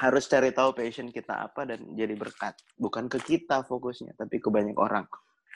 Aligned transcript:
harus 0.00 0.24
cari 0.24 0.48
tahu 0.56 0.72
passion 0.72 1.12
kita 1.12 1.44
apa 1.44 1.68
dan 1.68 1.84
jadi 1.92 2.16
berkat. 2.16 2.56
Bukan 2.80 3.12
ke 3.12 3.20
kita 3.20 3.60
fokusnya, 3.68 4.16
tapi 4.16 4.40
ke 4.40 4.48
banyak 4.48 4.72
orang. 4.80 5.04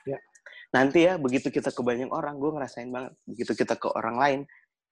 Ya. 0.05 0.21
Nanti 0.77 1.09
ya, 1.09 1.17
begitu 1.17 1.49
kita 1.49 1.73
ke 1.73 1.81
banyak 1.81 2.13
orang, 2.13 2.37
gue 2.37 2.53
ngerasain 2.53 2.93
banget. 2.93 3.17
Begitu 3.25 3.65
kita 3.65 3.81
ke 3.81 3.89
orang 3.97 4.17
lain, 4.21 4.41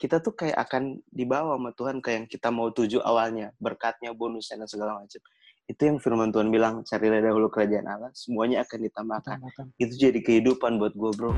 kita 0.01 0.25
tuh 0.25 0.33
kayak 0.33 0.57
akan 0.57 1.05
dibawa 1.13 1.61
sama 1.61 1.71
Tuhan 1.77 1.97
ke 2.01 2.11
yang 2.17 2.25
kita 2.25 2.49
mau 2.49 2.73
tuju 2.73 3.05
awalnya. 3.05 3.53
Berkatnya, 3.61 4.17
bonusnya, 4.17 4.65
dan 4.65 4.69
segala 4.73 5.05
macam. 5.05 5.21
Itu 5.69 5.83
yang 5.85 6.01
firman 6.01 6.33
Tuhan 6.33 6.49
bilang, 6.49 6.81
carilah 6.89 7.21
dahulu 7.21 7.53
kerajaan 7.53 7.87
Allah, 7.87 8.11
semuanya 8.17 8.65
akan 8.65 8.79
ditambahkan. 8.89 9.37
Tambahkan. 9.37 9.67
Itu 9.77 9.95
jadi 10.01 10.19
kehidupan 10.25 10.81
buat 10.81 10.97
gue, 10.97 11.11
bro. 11.13 11.31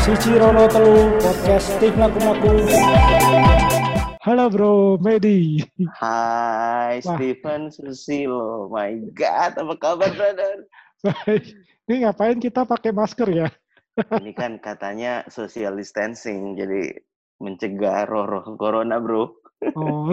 Suci 0.00 0.32
Rono 0.32 0.64
Telu 0.64 1.12
podcast 1.20 1.76
Steve 1.76 1.96
Laku 2.00 2.18
Maku. 2.24 2.52
Halo 4.28 4.52
bro, 4.52 5.00
Medi. 5.00 5.56
Hai, 5.96 7.00
Wah. 7.00 7.16
Stephen 7.16 7.72
Susilo. 7.72 8.68
My 8.68 8.92
God, 9.16 9.56
apa 9.56 9.74
kabar, 9.80 10.12
brother? 10.12 10.68
Baik. 11.00 11.56
Ini 11.88 12.04
ngapain 12.04 12.36
kita 12.36 12.68
pakai 12.68 12.92
masker 12.92 13.24
ya? 13.32 13.48
Ini 14.20 14.36
kan 14.36 14.60
katanya 14.60 15.24
social 15.32 15.80
distancing, 15.80 16.60
jadi 16.60 16.92
mencegah 17.40 18.04
roh-roh 18.04 18.44
corona, 18.60 19.00
bro. 19.00 19.32
Oh, 19.72 20.12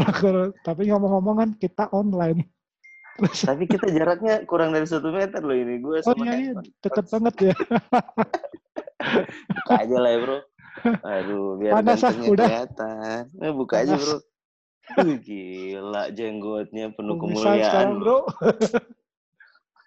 tapi 0.63 0.87
ngomong-ngomong 0.95 1.35
kan 1.35 1.49
kita 1.59 1.91
online. 1.91 2.47
Terus, 3.19 3.43
Tapi 3.43 3.67
kita 3.67 3.91
jaraknya 3.91 4.47
kurang 4.47 4.71
dari 4.71 4.87
satu 4.87 5.11
meter 5.11 5.43
loh 5.43 5.59
ini. 5.59 5.83
Gue 5.83 5.99
oh 6.07 6.15
iya, 6.23 6.39
iya, 6.39 6.53
deket 6.79 7.11
banget 7.11 7.51
ya. 7.51 7.55
Buka 9.59 9.73
aja 9.75 9.97
lah 9.99 10.11
ya, 10.15 10.19
bro. 10.23 10.39
Aduh, 11.03 11.55
biar 11.59 11.73
Panas 11.79 12.01
ah, 12.03 12.11
udah. 12.11 12.47
kelihatan. 12.47 13.23
Eh, 13.39 13.53
buka 13.55 13.75
aja, 13.81 13.95
Panas. 13.95 14.03
bro. 14.03 14.17
Wih, 15.01 15.17
gila, 15.23 16.03
jenggotnya 16.13 16.93
penuh 16.93 17.17
Kumisan 17.17 17.57
sekarang 17.57 17.97
kemuliaan. 17.97 18.01
bro. 18.01 18.17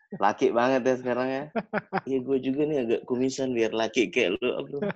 Laki 0.24 0.50
banget 0.50 0.82
ya 0.88 0.94
sekarang 0.96 1.28
ya. 1.28 1.44
Iya, 2.08 2.18
gue 2.24 2.38
juga 2.40 2.62
nih 2.64 2.78
agak 2.82 3.00
kumisan 3.04 3.52
biar 3.52 3.76
laki 3.76 4.08
kayak 4.08 4.40
lu, 4.40 4.48
bro. 4.64 4.78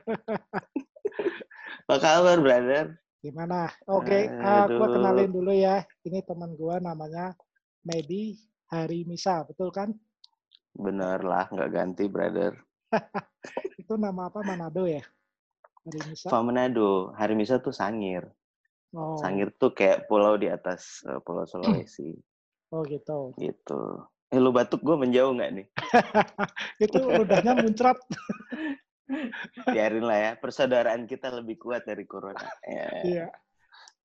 Apa 1.87 1.97
kabar, 2.01 2.41
brother? 2.41 2.97
Gimana? 3.23 3.71
Oke, 3.87 4.27
ah, 4.43 4.67
gua 4.67 4.89
Aduh. 4.89 4.99
kenalin 4.99 5.31
dulu 5.31 5.53
ya. 5.55 5.85
Ini 6.03 6.25
teman 6.27 6.57
gua 6.57 6.81
namanya 6.83 7.37
Medi 7.87 8.35
Hari 8.73 9.05
Misa, 9.05 9.45
betul 9.47 9.69
kan? 9.71 9.93
Bener 10.73 11.21
lah, 11.21 11.47
nggak 11.53 11.71
ganti, 11.71 12.09
brother. 12.09 12.57
Itu 13.81 14.01
nama 14.01 14.33
apa? 14.33 14.41
Manado 14.43 14.89
ya? 14.89 15.05
Hari 15.83 15.99
Misa. 16.15 16.27
Pak 16.31 16.43
Manado, 16.47 17.11
Hari 17.19 17.35
Misa 17.35 17.59
tuh 17.59 17.75
Sangir. 17.75 18.31
Oh, 18.95 19.19
Sangir 19.19 19.51
tuh 19.57 19.75
kayak 19.75 20.07
pulau 20.07 20.39
di 20.39 20.47
atas 20.47 21.03
eh, 21.09 21.19
Pulau 21.25 21.43
Sulawesi, 21.51 22.13
oh 22.71 22.85
gitu. 22.87 23.33
gitu. 23.41 24.07
Eh, 24.33 24.41
lu 24.41 24.49
batuk 24.49 24.81
gue 24.81 24.97
menjauh 24.97 25.37
nggak 25.37 25.51
nih? 25.53 25.67
Itu 26.89 27.05
ludahnya 27.05 27.53
muncrat. 27.61 28.01
Biarin 29.69 30.09
lah 30.09 30.19
ya, 30.19 30.33
persaudaraan 30.41 31.05
kita 31.05 31.29
lebih 31.29 31.61
kuat 31.61 31.85
dari 31.85 32.09
corona. 32.09 32.49
Ya. 32.65 32.89
Iya. 33.05 33.27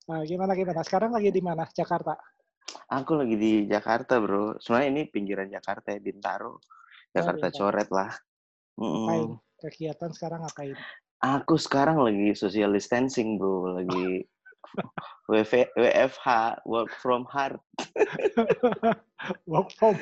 Nah, 0.08 0.20
gimana 0.28 0.52
gimana? 0.52 0.84
Sekarang 0.84 1.16
lagi 1.16 1.32
di 1.32 1.40
mana? 1.40 1.64
Jakarta. 1.72 2.12
Aku 2.92 3.16
lagi 3.16 3.40
di 3.40 3.64
Jakarta, 3.64 4.20
bro. 4.20 4.60
Sebenarnya 4.60 4.88
ini 4.92 5.02
pinggiran 5.08 5.48
Jakarta 5.48 5.96
ya, 5.96 6.00
Bintaro. 6.00 6.60
Jakarta 7.08 7.48
Bintaro. 7.48 7.60
coret 7.72 7.88
lah. 7.88 8.12
Ngapain? 8.76 9.30
Kegiatan 9.64 10.10
sekarang 10.12 10.44
ngapain? 10.44 10.76
Aku 11.18 11.58
sekarang 11.58 11.98
lagi 11.98 12.30
social 12.32 12.70
distancing, 12.70 13.36
bro. 13.36 13.74
Lagi 13.74 14.22
WF, 15.28 15.52
WFH, 15.74 16.26
work 16.64 16.90
from 16.94 17.26
heart. 17.26 17.58
Work 19.50 19.74
from 19.74 19.98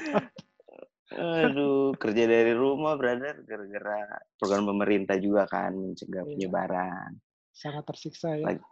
Aduh, 1.08 1.94
kerja 1.96 2.26
dari 2.26 2.52
rumah, 2.52 2.94
brother. 2.94 3.40
Gara-gara 3.40 4.04
program 4.36 4.66
pemerintah 4.66 5.16
juga 5.16 5.46
kan, 5.46 5.72
mencegah 5.72 6.20
Iya. 6.20 6.28
penyebaran. 6.28 7.10
sangat 7.50 7.86
tersiksa 7.86 8.36
ya. 8.36 8.52
Lagi- 8.52 8.66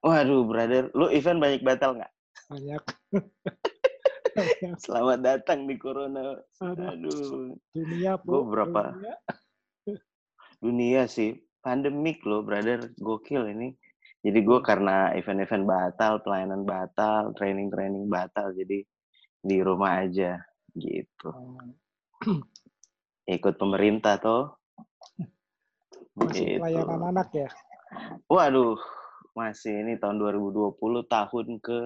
Waduh, 0.00 0.42
brother. 0.42 0.90
Lu 0.90 1.06
event 1.06 1.38
banyak 1.38 1.62
batal 1.62 1.94
nggak? 1.94 2.12
Banyak. 2.50 2.82
Selamat 4.82 5.22
datang 5.22 5.64
di 5.64 5.78
Corona. 5.78 6.34
Aduh, 6.58 6.88
Aduh, 6.90 7.54
dunia, 7.70 8.18
Gua 8.18 8.42
Bu. 8.42 8.50
berapa? 8.50 8.82
Dunia. 8.90 9.14
dunia 10.58 11.02
sih. 11.06 11.38
Pandemik 11.64 12.20
loh, 12.28 12.44
brother. 12.44 12.92
Gokil 13.00 13.48
ini. 13.48 13.72
Jadi 14.20 14.38
gue 14.40 14.60
karena 14.60 15.12
event-event 15.12 15.64
batal, 15.64 16.20
pelayanan 16.20 16.64
batal, 16.64 17.32
training-training 17.36 18.08
batal. 18.08 18.52
Jadi 18.52 18.84
di 19.40 19.56
rumah 19.60 20.04
aja 20.04 20.40
gitu. 20.76 21.28
Oh, 21.32 21.60
Ikut 23.24 23.56
pemerintah 23.56 24.20
toh. 24.20 24.60
Masih 26.20 26.56
Gitu. 26.56 26.60
pelayanan 26.60 27.00
anak 27.10 27.28
ya? 27.32 27.48
Waduh, 28.26 28.78
masih 29.34 29.82
ini 29.82 29.98
tahun 29.98 30.18
2020 30.18 30.78
tahun 31.06 31.46
ke 31.58 31.78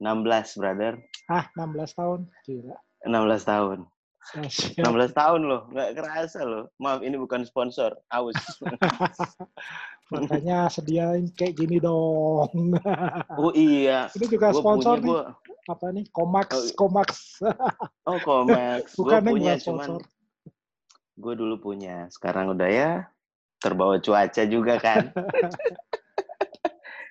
16, 0.00 0.56
brother. 0.56 0.96
Ah, 1.28 1.48
16 1.56 1.92
tahun. 1.92 2.20
Gila. 2.44 2.76
16 3.04 3.44
tahun. 3.44 3.78
Sia-sia. 4.28 4.84
16 4.84 5.16
tahun 5.16 5.40
loh, 5.42 5.60
nggak 5.72 5.90
kerasa 5.96 6.44
loh. 6.44 6.68
Maaf, 6.76 7.00
ini 7.00 7.16
bukan 7.16 7.42
sponsor. 7.42 7.96
Aus. 8.08 8.36
Makanya 10.12 10.68
sediain 10.68 11.28
kayak 11.32 11.56
gini 11.56 11.76
dong. 11.78 12.48
Oh 13.40 13.52
iya. 13.52 14.08
Ini 14.12 14.26
juga 14.26 14.52
Gua 14.52 14.60
sponsor 14.60 14.94
punya, 14.96 15.04
nih. 15.04 15.08
gua, 15.08 15.22
Apa 15.68 15.86
nih? 15.92 16.04
Komax, 16.10 16.48
Oh, 16.48 16.64
Komax. 16.76 17.10
oh 18.04 18.18
Comex. 18.18 18.84
Gue 18.96 19.04
Bukan 19.04 19.20
nih 19.20 19.32
punya, 19.32 19.52
bukan 19.54 19.64
cuman 19.64 19.88
sponsor. 19.88 20.02
gue 21.18 21.34
dulu 21.34 21.54
punya. 21.58 21.96
Sekarang 22.08 22.52
udah 22.52 22.68
ya 22.68 22.90
terbawa 23.58 23.98
cuaca 23.98 24.42
juga 24.44 24.76
kan. 24.78 25.10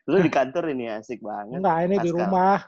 Lu 0.08 0.18
di 0.18 0.32
kantor 0.32 0.72
ini 0.72 0.88
asik 0.88 1.20
banget. 1.20 1.60
Enggak, 1.60 1.78
ini 1.84 1.96
di 2.00 2.10
Pascal. 2.10 2.20
rumah. 2.24 2.60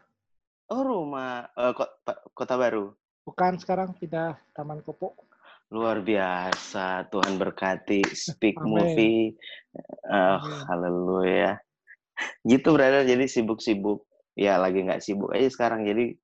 Oh 0.69 0.81
rumah, 0.83 1.33
kota, 1.73 2.13
kota 2.35 2.53
baru. 2.53 2.93
Bukan 3.29 3.61
sekarang 3.61 3.93
pindah 3.93 4.41
Taman 4.57 4.81
Kopo. 4.81 5.13
Luar 5.69 6.01
biasa, 6.01 7.05
Tuhan 7.13 7.37
berkati. 7.37 8.01
Speak 8.09 8.57
Amin. 8.57 8.73
movie. 8.73 9.25
Oh, 10.09 10.41
haleluya. 10.65 11.61
Gitu 12.41 12.73
brother, 12.73 13.05
jadi 13.05 13.29
sibuk-sibuk. 13.29 14.01
Ya 14.33 14.57
lagi 14.57 14.81
nggak 14.81 15.05
sibuk 15.05 15.29
aja 15.29 15.45
sekarang, 15.45 15.85
jadi 15.85 16.17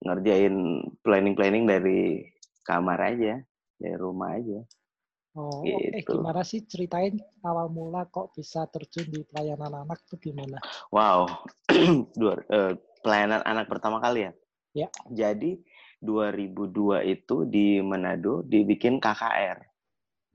ngerjain 0.00 0.80
planning-planning 1.04 1.68
dari 1.68 2.24
kamar 2.64 3.12
aja, 3.12 3.36
dari 3.76 3.96
rumah 4.00 4.40
aja. 4.40 4.64
Oh. 5.36 5.60
Gitu. 5.60 6.16
Gimana 6.16 6.40
sih 6.40 6.64
ceritain 6.64 7.20
awal 7.44 7.68
mula 7.68 8.08
kok 8.08 8.32
bisa 8.32 8.64
terjun 8.72 9.12
di 9.12 9.28
pelayanan 9.28 9.84
anak 9.84 10.00
tuh 10.08 10.16
gimana? 10.16 10.56
Wow, 10.88 11.28
Dua, 12.16 12.32
eh, 12.48 12.80
pelayanan 13.04 13.44
anak 13.44 13.68
pertama 13.68 14.00
kali 14.00 14.24
ya? 14.24 14.32
Ya. 14.72 14.88
Jadi 15.10 15.58
2002 16.00 17.04
itu 17.04 17.44
di 17.44 17.78
Manado 17.84 18.40
dibikin 18.42 18.98
KKR. 18.98 19.58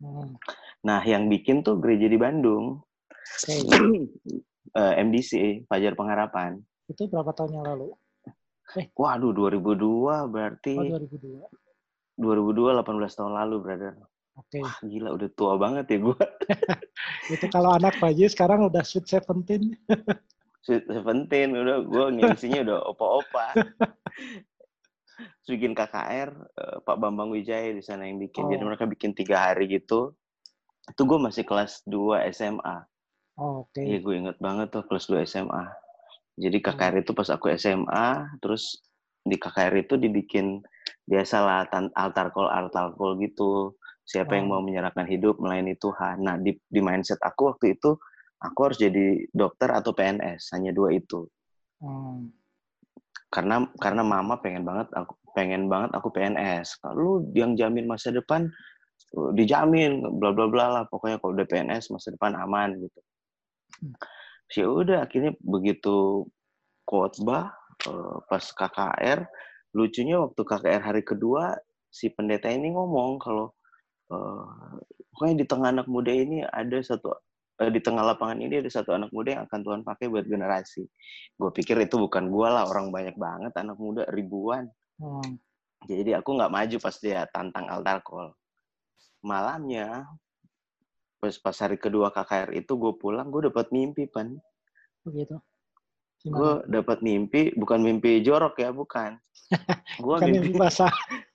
Hmm, 0.02 0.38
Nah, 0.86 1.02
yang 1.02 1.26
bikin 1.26 1.66
tuh 1.66 1.82
gereja 1.82 2.06
di 2.06 2.18
Bandung, 2.22 2.78
Oke, 3.42 3.54
eh, 4.80 4.94
MDC, 5.02 5.66
Fajar 5.66 5.98
Pengharapan. 5.98 6.62
itu 6.86 7.10
berapa 7.10 7.34
tahun 7.34 7.58
yang 7.58 7.66
lalu? 7.66 7.90
Waduh, 8.94 9.34
2002 9.34 10.30
berarti 10.30 10.78
Oh, 10.78 10.86
2002. 10.86 12.22
2002 12.22 12.86
18 12.86 13.18
tahun 13.18 13.34
lalu, 13.34 13.56
brother. 13.66 13.94
Oke, 14.36 14.60
Wah, 14.62 14.78
gila 14.84 15.10
udah 15.16 15.30
tua 15.34 15.54
banget 15.58 15.96
ya 15.96 15.98
gue. 16.06 16.26
itu 17.34 17.46
kalau 17.50 17.72
anak 17.74 17.98
bayi 17.98 18.28
sekarang 18.30 18.68
udah 18.68 18.84
sweet 18.86 19.08
17. 19.10 19.74
Sweet 20.66 20.86
Seventeen, 20.86 21.56
udah 21.56 21.82
gue 21.88 22.06
ngisinya 22.20 22.60
udah 22.68 22.80
opa-opa. 22.94 23.46
Bikin 25.46 25.78
KKR, 25.78 26.30
eh, 26.36 26.78
Pak 26.84 26.98
Bambang 26.98 27.30
Wijaya 27.32 27.72
di 27.72 27.84
sana 27.86 28.10
yang 28.10 28.18
bikin. 28.20 28.50
Jadi 28.50 28.62
Oh. 28.64 28.68
mereka 28.70 28.86
bikin 28.90 29.14
tiga 29.14 29.50
hari 29.52 29.70
gitu. 29.70 30.14
Itu 30.86 31.02
gue 31.06 31.18
masih 31.18 31.46
kelas 31.46 31.82
2 31.86 32.26
SMA. 32.30 32.86
Oh, 33.36 33.68
Oke, 33.68 33.84
Iya, 33.84 34.00
gue 34.00 34.14
inget 34.16 34.38
banget 34.40 34.72
tuh 34.72 34.84
kelas 34.88 35.06
2 35.12 35.22
SMA. 35.28 35.66
Jadi 36.36 36.58
KKR 36.60 36.96
itu 37.00 37.12
pas 37.16 37.28
aku 37.32 37.48
SMA, 37.56 38.40
terus 38.44 38.84
di 39.24 39.36
KKR 39.40 39.76
itu 39.88 39.96
dibikin 39.96 40.60
biasalah 41.08 41.68
altar 41.96 42.30
call 42.36 42.52
altar 42.52 42.92
call 42.96 43.16
gitu. 43.20 43.76
Siapa 44.06 44.38
yang 44.38 44.52
Oh. 44.52 44.60
mau 44.60 44.62
menyerahkan 44.62 45.08
hidup 45.10 45.42
melayani 45.42 45.74
Tuhan. 45.80 46.22
Nah, 46.22 46.38
di 46.38 46.54
di 46.70 46.80
mindset 46.84 47.18
aku 47.26 47.56
waktu 47.56 47.74
itu 47.80 47.98
aku 48.38 48.60
harus 48.70 48.78
jadi 48.78 49.26
dokter 49.34 49.72
atau 49.74 49.96
PNS, 49.96 50.54
hanya 50.54 50.70
dua 50.76 50.94
itu. 50.94 51.26
Hmm, 51.82 52.30
Karena 53.36 53.68
karena 53.84 54.00
mama 54.08 54.40
pengen 54.40 54.64
banget 54.64 54.88
aku 54.96 55.20
pengen 55.36 55.68
banget 55.68 55.92
aku 55.92 56.08
PNS. 56.16 56.80
Kalau 56.80 57.28
yang 57.36 57.60
jamin 57.60 57.84
masa 57.84 58.16
depan 58.16 58.48
eh, 59.12 59.32
dijamin 59.36 60.00
bla 60.16 60.32
bla 60.32 60.48
bla 60.48 60.66
lah 60.72 60.84
pokoknya 60.88 61.20
kalau 61.20 61.36
udah 61.36 61.48
PNS 61.52 61.92
masa 61.92 62.16
depan 62.16 62.40
aman 62.40 62.80
gitu. 62.80 63.00
Hmm. 63.84 63.96
Ya 64.56 64.66
udah 64.72 64.98
akhirnya 65.04 65.36
begitu 65.44 66.24
khotbah 66.88 67.52
uh, 67.90 68.18
pas 68.30 68.46
KKR 68.46 69.28
lucunya 69.76 70.22
waktu 70.22 70.42
KKR 70.48 70.82
hari 70.86 71.04
kedua 71.04 71.58
si 71.92 72.14
pendeta 72.14 72.48
ini 72.48 72.72
ngomong 72.72 73.20
kalau 73.20 73.52
uh, 74.14 74.80
pokoknya 75.12 75.36
di 75.44 75.46
tengah 75.50 75.70
anak 75.76 75.88
muda 75.90 76.14
ini 76.14 76.46
ada 76.46 76.78
satu 76.80 77.12
di 77.56 77.80
tengah 77.80 78.04
lapangan 78.04 78.36
ini 78.44 78.60
ada 78.60 78.68
satu 78.68 78.92
anak 78.92 79.16
muda 79.16 79.40
yang 79.40 79.44
akan 79.48 79.60
Tuhan 79.64 79.82
pakai 79.88 80.12
buat 80.12 80.28
generasi. 80.28 80.84
Gue 81.40 81.52
pikir 81.56 81.80
itu 81.80 81.96
bukan 81.96 82.28
gue 82.28 82.48
lah 82.52 82.68
orang 82.68 82.92
banyak 82.92 83.16
banget 83.16 83.56
anak 83.56 83.80
muda 83.80 84.04
ribuan. 84.12 84.68
Hmm. 85.00 85.40
Jadi 85.88 86.12
aku 86.12 86.36
nggak 86.36 86.52
maju 86.52 86.78
pas 86.84 86.96
dia 87.00 87.24
tantang 87.32 87.72
altar 87.72 88.04
call. 88.04 88.36
Malamnya 89.24 90.04
pas 91.24 91.36
pas 91.40 91.56
hari 91.56 91.80
kedua 91.80 92.12
KKR 92.12 92.52
itu 92.60 92.76
gue 92.76 92.94
pulang 93.00 93.32
gue 93.32 93.48
dapat 93.48 93.72
mimpi 93.72 94.04
pan. 94.12 94.36
Begitu. 95.08 95.40
Gue 96.28 96.60
dapat 96.68 97.00
mimpi 97.06 97.56
bukan 97.56 97.80
mimpi 97.80 98.20
jorok 98.20 98.60
ya 98.60 98.74
bukan. 98.74 99.16
Gue 100.02 100.18
mimpi, 100.26 100.50
mimpi 100.50 100.52
basah. 100.58 100.90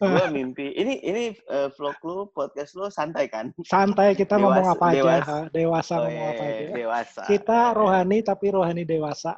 gue 0.00 0.26
mimpi. 0.32 0.72
Ini 0.72 0.94
ini 1.04 1.24
uh, 1.52 1.68
vlog 1.76 1.98
lu 2.04 2.26
podcast 2.32 2.72
lu 2.76 2.88
santai 2.88 3.28
kan? 3.28 3.52
Santai 3.68 4.16
kita 4.16 4.40
dewasa, 4.40 4.42
ngomong 4.42 4.66
apa 4.72 4.86
dewasa. 4.92 5.16
aja 5.20 5.52
dewasa 5.52 5.94
oh, 5.94 6.00
ngomong 6.08 6.28
apa 6.32 6.44
aja. 6.44 6.72
dewasa. 6.72 7.22
Kita 7.28 7.58
rohani 7.76 8.18
tapi 8.24 8.46
rohani 8.52 8.82
dewasa. 8.88 9.36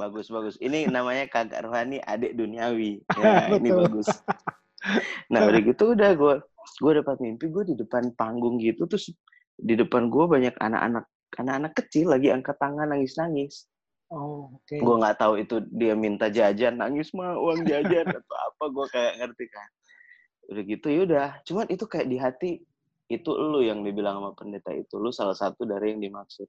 Bagus 0.00 0.32
bagus. 0.32 0.56
Ini 0.58 0.88
namanya 0.88 1.28
kagak 1.28 1.62
rohani 1.62 2.00
adik 2.02 2.34
duniawi. 2.34 3.04
Ya 3.20 3.52
ini 3.52 3.70
bagus. 3.70 4.08
Nah 5.28 5.44
udah 5.44 5.60
gitu 5.60 5.92
udah 5.92 6.10
gue 6.16 6.34
gue 6.80 6.92
dapat 7.04 7.16
mimpi 7.20 7.52
gue 7.52 7.64
di 7.68 7.74
depan 7.76 8.16
panggung 8.16 8.56
gitu 8.60 8.88
terus 8.88 9.12
di 9.60 9.76
depan 9.76 10.08
gue 10.08 10.24
banyak 10.24 10.56
anak-anak 10.56 11.04
anak-anak 11.36 11.72
kecil 11.76 12.10
lagi 12.16 12.32
angkat 12.32 12.56
tangan 12.56 12.88
nangis 12.90 13.14
nangis 13.20 13.69
Oh. 14.10 14.50
Okay. 14.66 14.82
Gue 14.82 14.94
nggak 14.98 15.22
tahu 15.22 15.38
itu 15.38 15.62
dia 15.70 15.94
minta 15.94 16.26
jajan, 16.26 16.82
nangis 16.82 17.14
mah 17.14 17.38
uang 17.38 17.62
jajan 17.62 18.06
atau 18.18 18.36
apa, 18.36 18.64
gue 18.66 18.86
kayak 18.90 19.12
ngerti 19.22 19.46
kan. 19.48 19.68
Udah 20.50 20.62
gitu 20.66 20.86
ya 20.90 21.00
udah. 21.06 21.28
Cuman 21.46 21.66
itu 21.70 21.84
kayak 21.86 22.08
di 22.10 22.18
hati 22.18 22.50
itu 23.10 23.30
lu 23.34 23.62
yang 23.62 23.82
dibilang 23.86 24.18
sama 24.22 24.30
pendeta 24.34 24.70
itu, 24.74 24.98
lu 24.98 25.14
salah 25.14 25.34
satu 25.34 25.62
dari 25.62 25.94
yang 25.94 26.02
dimaksud. 26.02 26.46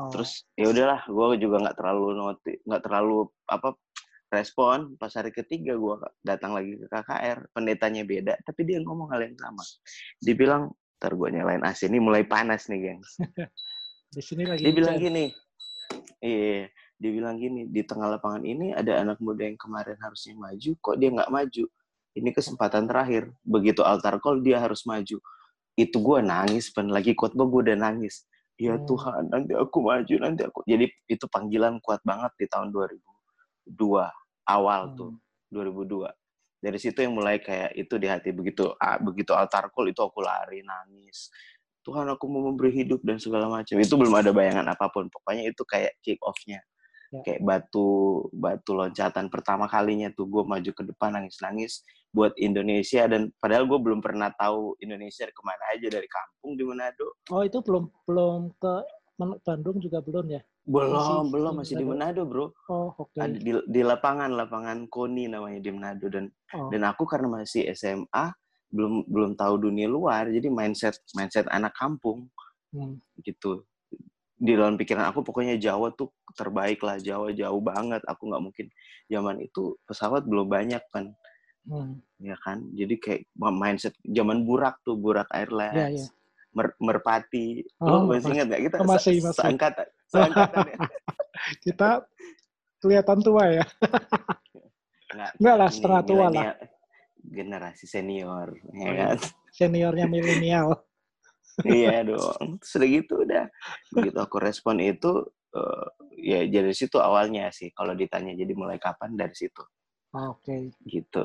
Oh. 0.00 0.08
Terus 0.08 0.48
ya 0.56 0.72
udahlah, 0.72 1.04
gue 1.04 1.26
juga 1.44 1.56
nggak 1.68 1.76
terlalu 1.76 2.06
noti, 2.16 2.52
nggak 2.64 2.82
terlalu 2.84 3.28
apa 3.52 3.76
respon. 4.32 4.96
Pas 4.96 5.12
hari 5.12 5.28
ketiga 5.28 5.76
gue 5.76 5.94
datang 6.24 6.56
lagi 6.56 6.80
ke 6.80 6.88
KKR, 6.88 7.52
pendetanya 7.52 8.02
beda, 8.08 8.34
tapi 8.48 8.64
dia 8.64 8.80
ngomong 8.80 9.12
hal 9.12 9.28
yang 9.28 9.36
sama. 9.36 9.64
Dibilang, 10.24 10.72
ntar 10.96 11.12
gue 11.12 11.28
nyalain 11.28 11.60
AC 11.60 11.84
ini 11.84 12.00
mulai 12.00 12.24
panas 12.24 12.64
nih, 12.72 12.80
gengs. 12.80 13.20
di 14.16 14.22
sini 14.24 14.48
lagi. 14.48 14.64
Dia 14.64 14.72
bilang 14.72 14.96
gini, 14.96 15.28
iya, 16.22 16.70
dia 16.94 17.10
bilang 17.10 17.36
gini 17.36 17.66
di 17.66 17.82
tengah 17.82 18.06
lapangan 18.16 18.46
ini 18.46 18.70
ada 18.70 19.02
anak 19.02 19.18
muda 19.18 19.42
yang 19.42 19.58
kemarin 19.58 19.98
harusnya 19.98 20.34
maju 20.38 20.70
kok 20.78 20.96
dia 20.98 21.08
nggak 21.10 21.30
maju? 21.30 21.64
Ini 22.14 22.30
kesempatan 22.30 22.86
terakhir. 22.86 23.34
Begitu 23.42 23.82
altar 23.82 24.22
call 24.22 24.38
dia 24.38 24.62
harus 24.62 24.86
maju. 24.86 25.18
Itu 25.74 25.96
gue 25.98 26.18
nangis 26.22 26.70
pen. 26.70 26.86
Lagi 26.94 27.18
khotbah 27.18 27.50
gue 27.50 27.60
udah 27.70 27.78
nangis. 27.78 28.22
Ya 28.54 28.78
hmm. 28.78 28.86
Tuhan 28.86 29.22
nanti 29.34 29.52
aku 29.58 29.78
maju 29.82 30.14
nanti 30.22 30.46
aku 30.46 30.62
jadi 30.62 30.86
itu 31.10 31.26
panggilan 31.26 31.82
kuat 31.82 32.06
banget 32.06 32.30
di 32.38 32.46
tahun 32.46 32.70
2002 32.70 33.74
awal 34.46 34.82
hmm. 34.86 34.94
tuh 34.94 35.10
2002 35.50 36.06
dari 36.62 36.78
situ 36.78 37.02
yang 37.02 37.18
mulai 37.18 37.42
kayak 37.42 37.74
itu 37.74 37.98
di 37.98 38.06
hati. 38.06 38.30
Begitu 38.30 38.70
ah, 38.78 39.02
begitu 39.02 39.34
altar 39.34 39.74
call 39.74 39.90
itu 39.90 39.98
aku 39.98 40.22
lari 40.22 40.62
nangis. 40.62 41.34
Tuhan 41.82 42.06
aku 42.06 42.24
mau 42.30 42.48
memberi 42.48 42.70
hidup 42.70 43.02
dan 43.02 43.18
segala 43.18 43.50
macam. 43.50 43.76
Itu 43.76 43.98
belum 43.98 44.14
ada 44.14 44.30
bayangan 44.30 44.64
apa 44.70 44.86
pun. 44.88 45.10
Pokoknya 45.10 45.50
itu 45.50 45.66
kayak 45.66 45.98
kick 46.00 46.22
off-nya 46.22 46.64
ya. 47.14 47.22
kayak 47.22 47.40
batu 47.46 48.26
batu 48.34 48.74
loncatan 48.74 49.30
pertama 49.30 49.70
kalinya 49.70 50.10
tuh 50.10 50.26
gue 50.26 50.42
maju 50.42 50.70
ke 50.74 50.82
depan 50.82 51.14
nangis 51.14 51.38
nangis 51.38 51.72
buat 52.10 52.34
Indonesia 52.38 53.06
dan 53.06 53.30
padahal 53.38 53.66
gue 53.70 53.78
belum 53.78 54.02
pernah 54.02 54.34
tahu 54.34 54.74
Indonesia 54.82 55.26
ke 55.26 55.42
mana 55.46 55.64
aja 55.74 55.86
dari 55.86 56.08
kampung 56.10 56.58
di 56.58 56.64
Manado 56.66 57.06
oh 57.30 57.42
itu 57.46 57.58
belum 57.62 57.84
belum 58.06 58.40
ke 58.58 58.74
Bandung 59.46 59.78
juga 59.78 60.02
belum 60.02 60.26
ya 60.34 60.42
belum 60.64 60.90
masih, 60.96 61.18
belum 61.30 61.52
masih 61.60 61.74
di 61.78 61.86
Manado 61.86 62.22
bro 62.26 62.50
oh 62.72 62.90
oke 62.98 63.14
okay. 63.14 63.38
di, 63.38 63.52
di 63.68 63.80
lapangan 63.84 64.32
lapangan 64.34 64.90
Koni 64.90 65.30
namanya 65.30 65.60
di 65.62 65.70
Manado 65.70 66.06
dan 66.10 66.26
oh. 66.56 66.72
dan 66.72 66.82
aku 66.88 67.06
karena 67.06 67.30
masih 67.30 67.68
SMA 67.76 68.34
belum 68.74 69.06
belum 69.06 69.30
tahu 69.38 69.70
dunia 69.70 69.86
luar 69.86 70.26
jadi 70.26 70.50
mindset 70.50 70.98
mindset 71.14 71.46
anak 71.54 71.78
kampung 71.78 72.26
hmm. 72.74 72.98
gitu 73.22 73.62
di 74.44 74.52
dalam 74.52 74.76
pikiran 74.76 75.08
aku 75.08 75.24
pokoknya 75.24 75.56
Jawa 75.56 75.96
tuh 75.96 76.12
terbaik 76.36 76.84
lah 76.84 77.00
Jawa 77.00 77.32
jauh 77.32 77.64
banget 77.64 78.04
aku 78.04 78.28
nggak 78.28 78.42
mungkin 78.44 78.66
zaman 79.08 79.40
itu 79.40 79.72
pesawat 79.88 80.28
belum 80.28 80.52
banyak 80.52 80.84
kan 80.92 81.08
hmm. 81.64 81.96
ya 82.20 82.36
kan 82.44 82.60
jadi 82.76 82.94
kayak 83.00 83.20
mindset 83.40 83.96
zaman 84.04 84.44
burak 84.44 84.76
tuh 84.84 85.00
burak 85.00 85.28
airlines 85.32 85.76
yeah, 85.76 85.88
yeah. 86.04 86.10
Mer 86.54 86.70
merpati 86.78 87.66
oh, 87.82 88.06
lo 88.06 88.14
masih 88.14 88.30
ingat 88.30 88.46
gak 88.46 88.62
kita 88.70 88.76
masih, 88.86 89.18
masih. 89.18 89.42
seangkatan 89.42 89.88
seangkatan 90.06 90.66
ya? 90.70 90.78
kita 91.66 91.88
kelihatan 92.78 93.18
tua 93.26 93.44
ya 93.50 93.64
nggak, 95.10 95.30
nggak 95.42 95.56
lah 95.58 95.70
setengah 95.74 96.02
tua 96.06 96.26
lah 96.30 96.54
generasi 97.26 97.90
senior 97.90 98.54
ya 98.54 98.70
oh, 98.70 98.86
iya. 98.86 99.06
kan 99.10 99.18
seniornya 99.50 100.06
milenial 100.06 100.78
iya 101.62 102.02
dong. 102.02 102.58
Sudah 102.58 102.88
gitu 102.90 103.22
udah. 103.22 103.46
Begitu 103.94 104.18
aku 104.18 104.42
respon 104.42 104.82
itu, 104.82 105.22
uh, 105.54 105.86
ya 106.18 106.42
dari 106.50 106.74
situ 106.74 106.98
awalnya 106.98 107.54
sih. 107.54 107.70
Kalau 107.70 107.94
ditanya 107.94 108.34
jadi 108.34 108.52
mulai 108.58 108.82
kapan 108.82 109.14
dari 109.14 109.34
situ. 109.36 109.62
Oke. 110.14 110.42
Okay. 110.42 110.62
Gitu. 110.82 111.24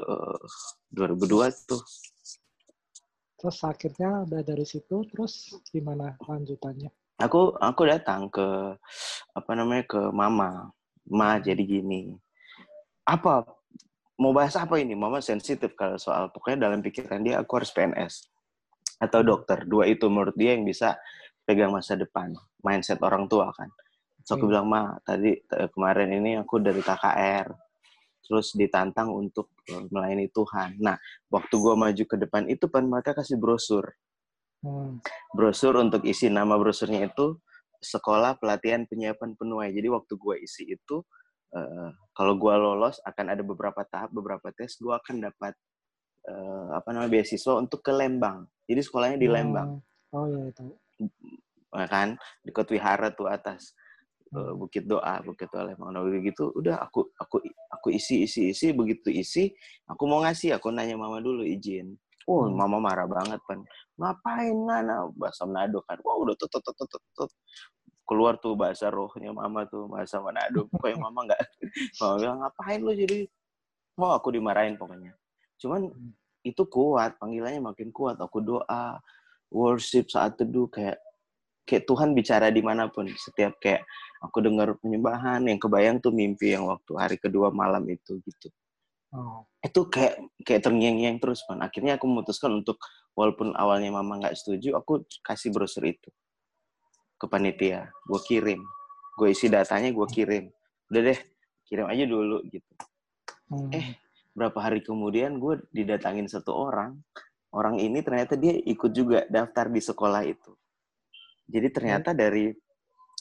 2002 0.94 1.50
tuh. 1.66 1.82
Terus 3.40 3.58
akhirnya 3.64 4.28
udah 4.28 4.42
dari 4.44 4.68
situ, 4.68 5.08
terus 5.08 5.56
gimana 5.72 6.20
lanjutannya? 6.28 6.92
Aku 7.24 7.56
aku 7.56 7.82
datang 7.88 8.28
ke 8.28 8.76
apa 9.34 9.52
namanya 9.56 9.84
ke 9.88 10.02
mama. 10.14 10.70
Ma 11.10 11.42
jadi 11.42 11.64
gini. 11.66 12.14
Apa 13.08 13.48
mau 14.20 14.36
bahas 14.36 14.54
apa 14.60 14.78
ini? 14.78 14.94
Mama 14.94 15.24
sensitif 15.24 15.74
kalau 15.74 15.98
soal 15.98 16.30
pokoknya 16.30 16.70
dalam 16.70 16.84
pikiran 16.86 17.24
dia 17.24 17.42
aku 17.42 17.64
harus 17.64 17.74
PNS 17.74 18.30
atau 19.00 19.24
dokter. 19.24 19.64
Dua 19.64 19.88
itu 19.88 20.06
menurut 20.12 20.36
dia 20.36 20.54
yang 20.54 20.68
bisa 20.68 21.00
pegang 21.48 21.72
masa 21.74 21.98
depan, 21.98 22.36
mindset 22.62 23.00
orang 23.02 23.26
tua 23.26 23.50
kan. 23.56 23.72
So 24.28 24.38
aku 24.38 24.46
hmm. 24.46 24.52
bilang, 24.52 24.68
"Ma, 24.70 24.94
tadi 25.02 25.34
kemarin 25.74 26.14
ini 26.14 26.38
aku 26.38 26.62
dari 26.62 26.84
KKR, 26.84 27.50
terus 28.30 28.54
ditantang 28.54 29.10
untuk 29.10 29.50
e, 29.66 29.90
melayani 29.90 30.30
Tuhan. 30.30 30.78
Nah, 30.78 31.02
waktu 31.34 31.50
gue 31.58 31.74
maju 31.74 32.04
ke 32.06 32.16
depan 32.22 32.46
itu 32.46 32.70
pan 32.70 32.86
mereka 32.86 33.18
kasih 33.18 33.42
brosur. 33.42 33.90
Hmm. 34.62 35.02
Brosur 35.34 35.82
untuk 35.82 36.06
isi 36.06 36.30
nama 36.30 36.54
brosurnya 36.62 37.10
itu 37.10 37.42
sekolah 37.82 38.38
pelatihan 38.38 38.86
penyiapan 38.86 39.34
penuai. 39.34 39.74
Jadi 39.74 39.90
waktu 39.90 40.14
gue 40.14 40.36
isi 40.46 40.70
itu, 40.78 41.02
uh, 41.58 41.90
kalau 42.14 42.38
gue 42.38 42.54
lolos 42.54 43.02
akan 43.02 43.34
ada 43.34 43.42
beberapa 43.42 43.82
tahap, 43.90 44.14
beberapa 44.14 44.54
tes, 44.54 44.78
gue 44.78 44.94
akan 44.94 45.26
dapat 45.34 45.58
uh, 46.30 46.78
apa 46.78 46.94
namanya 46.94 47.12
beasiswa 47.20 47.58
untuk 47.58 47.82
ke 47.82 47.92
Lembang. 47.92 48.46
Jadi 48.70 48.82
sekolahnya 48.86 49.18
di 49.18 49.28
Lembang. 49.28 49.82
Oh, 50.14 50.24
oh 50.24 50.26
iya 50.30 50.54
itu. 50.54 50.64
Ya 51.74 51.88
kan 51.90 52.18
di 52.46 52.52
Kota 52.54 52.74
Wihara 52.74 53.14
tuh 53.14 53.30
atas 53.30 53.74
uh, 54.34 54.54
Bukit 54.54 54.86
Doa, 54.86 55.22
Bukit 55.26 55.50
Doa 55.50 55.74
Lembang. 55.74 55.90
Nah, 55.94 56.06
gitu 56.22 56.54
udah 56.54 56.78
aku 56.82 57.10
aku 57.18 57.42
aku 57.74 57.88
isi 57.90 58.30
isi 58.30 58.54
isi 58.54 58.72
begitu 58.74 59.10
isi 59.10 59.54
aku 59.90 60.06
mau 60.06 60.22
ngasih 60.22 60.58
aku 60.58 60.70
nanya 60.70 60.96
mama 60.96 61.18
dulu 61.20 61.42
izin. 61.42 61.98
Oh, 62.30 62.46
hmm. 62.46 62.54
mama 62.54 62.78
marah 62.78 63.10
banget 63.10 63.42
kan. 63.50 63.60
Ngapain 63.98 64.54
mana 64.54 65.10
bahasa 65.18 65.50
Manado 65.50 65.82
kan. 65.90 65.98
Wah, 66.06 66.14
udah 66.22 66.38
tut 66.38 66.46
tut 66.54 66.62
tut 66.62 66.78
tut, 66.78 67.04
tut. 67.18 67.32
keluar 68.10 68.42
tuh 68.42 68.58
bahasa 68.58 68.90
rohnya 68.90 69.30
mama 69.30 69.66
tuh 69.66 69.90
bahasa 69.90 70.22
Manado. 70.22 70.70
Pokoknya 70.70 70.98
mama 70.98 71.26
nggak 71.26 71.42
mama 72.02 72.14
bilang 72.22 72.38
ngapain 72.42 72.80
lu 72.86 72.94
jadi 72.94 73.26
Oh, 74.00 74.16
aku 74.16 74.32
dimarahin 74.32 74.80
pokoknya. 74.80 75.12
Cuman 75.60 75.92
hmm. 75.92 76.12
Itu 76.44 76.64
kuat, 76.68 77.20
panggilannya 77.20 77.62
makin 77.64 77.92
kuat. 77.92 78.18
Aku 78.20 78.40
doa, 78.40 79.00
worship 79.52 80.08
saat 80.08 80.40
teduh 80.40 80.70
kayak 80.72 80.98
kayak 81.68 81.86
Tuhan 81.86 82.18
bicara 82.18 82.50
di 82.50 82.62
mana 82.66 82.90
pun. 82.90 83.06
Setiap 83.10 83.62
kayak 83.62 83.86
aku 84.24 84.42
dengar 84.42 84.74
penyembahan 84.82 85.46
yang 85.46 85.60
kebayang 85.62 86.02
tuh 86.02 86.10
mimpi 86.10 86.56
yang 86.56 86.66
waktu 86.66 86.92
hari 86.98 87.18
kedua 87.22 87.54
malam 87.54 87.86
itu 87.90 88.18
gitu. 88.24 88.50
Oh. 89.14 89.46
Itu 89.62 89.90
kayak 89.90 90.22
kayak 90.46 90.62
terngiang-ngiang 90.66 91.18
terus 91.22 91.46
man. 91.50 91.66
Akhirnya 91.66 91.98
aku 91.98 92.06
memutuskan 92.06 92.62
untuk 92.62 92.82
walaupun 93.18 93.54
awalnya 93.58 93.94
mama 93.94 94.22
nggak 94.22 94.38
setuju, 94.38 94.78
aku 94.78 95.06
kasih 95.26 95.54
brosur 95.54 95.86
itu 95.86 96.10
ke 97.20 97.26
panitia. 97.28 97.92
Gue 98.08 98.22
kirim, 98.24 98.64
gue 99.20 99.28
isi 99.30 99.52
datanya, 99.52 99.92
gue 99.92 100.08
kirim. 100.08 100.48
Udah 100.90 101.02
deh, 101.12 101.20
kirim 101.68 101.86
aja 101.90 102.06
dulu 102.08 102.42
gitu. 102.48 102.72
Hmm. 103.50 103.70
Eh 103.74 103.98
berapa 104.34 104.58
hari 104.62 104.86
kemudian 104.86 105.38
gue 105.42 105.62
didatangin 105.74 106.30
satu 106.30 106.54
orang 106.54 106.98
orang 107.54 107.82
ini 107.82 108.02
ternyata 108.06 108.38
dia 108.38 108.54
ikut 108.54 108.92
juga 108.94 109.26
daftar 109.28 109.68
di 109.70 109.82
sekolah 109.82 110.22
itu 110.26 110.52
jadi 111.50 111.68
ternyata 111.74 112.14
dari 112.14 112.54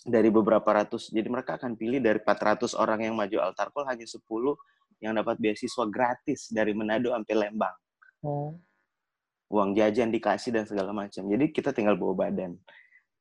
dari 0.05 0.29
beberapa 0.33 0.65
ratus. 0.65 1.11
Jadi 1.11 1.29
mereka 1.29 1.61
akan 1.61 1.75
pilih 1.75 1.99
dari 1.99 2.19
400 2.23 2.77
orang 2.79 3.05
yang 3.05 3.15
maju 3.15 3.37
altar 3.45 3.69
call 3.73 3.89
hanya 3.89 4.09
10 4.09 4.25
yang 5.05 5.15
dapat 5.15 5.37
beasiswa 5.39 5.85
gratis 5.87 6.51
dari 6.51 6.73
Manado 6.75 7.13
sampai 7.13 7.35
Lembang. 7.35 7.77
Oh. 8.23 8.57
Uang 9.49 9.73
jajan 9.77 10.13
dikasih 10.13 10.53
dan 10.53 10.65
segala 10.69 10.93
macam. 10.93 11.25
Jadi 11.25 11.45
kita 11.53 11.73
tinggal 11.73 11.97
bawa 11.97 12.29
badan. 12.29 12.59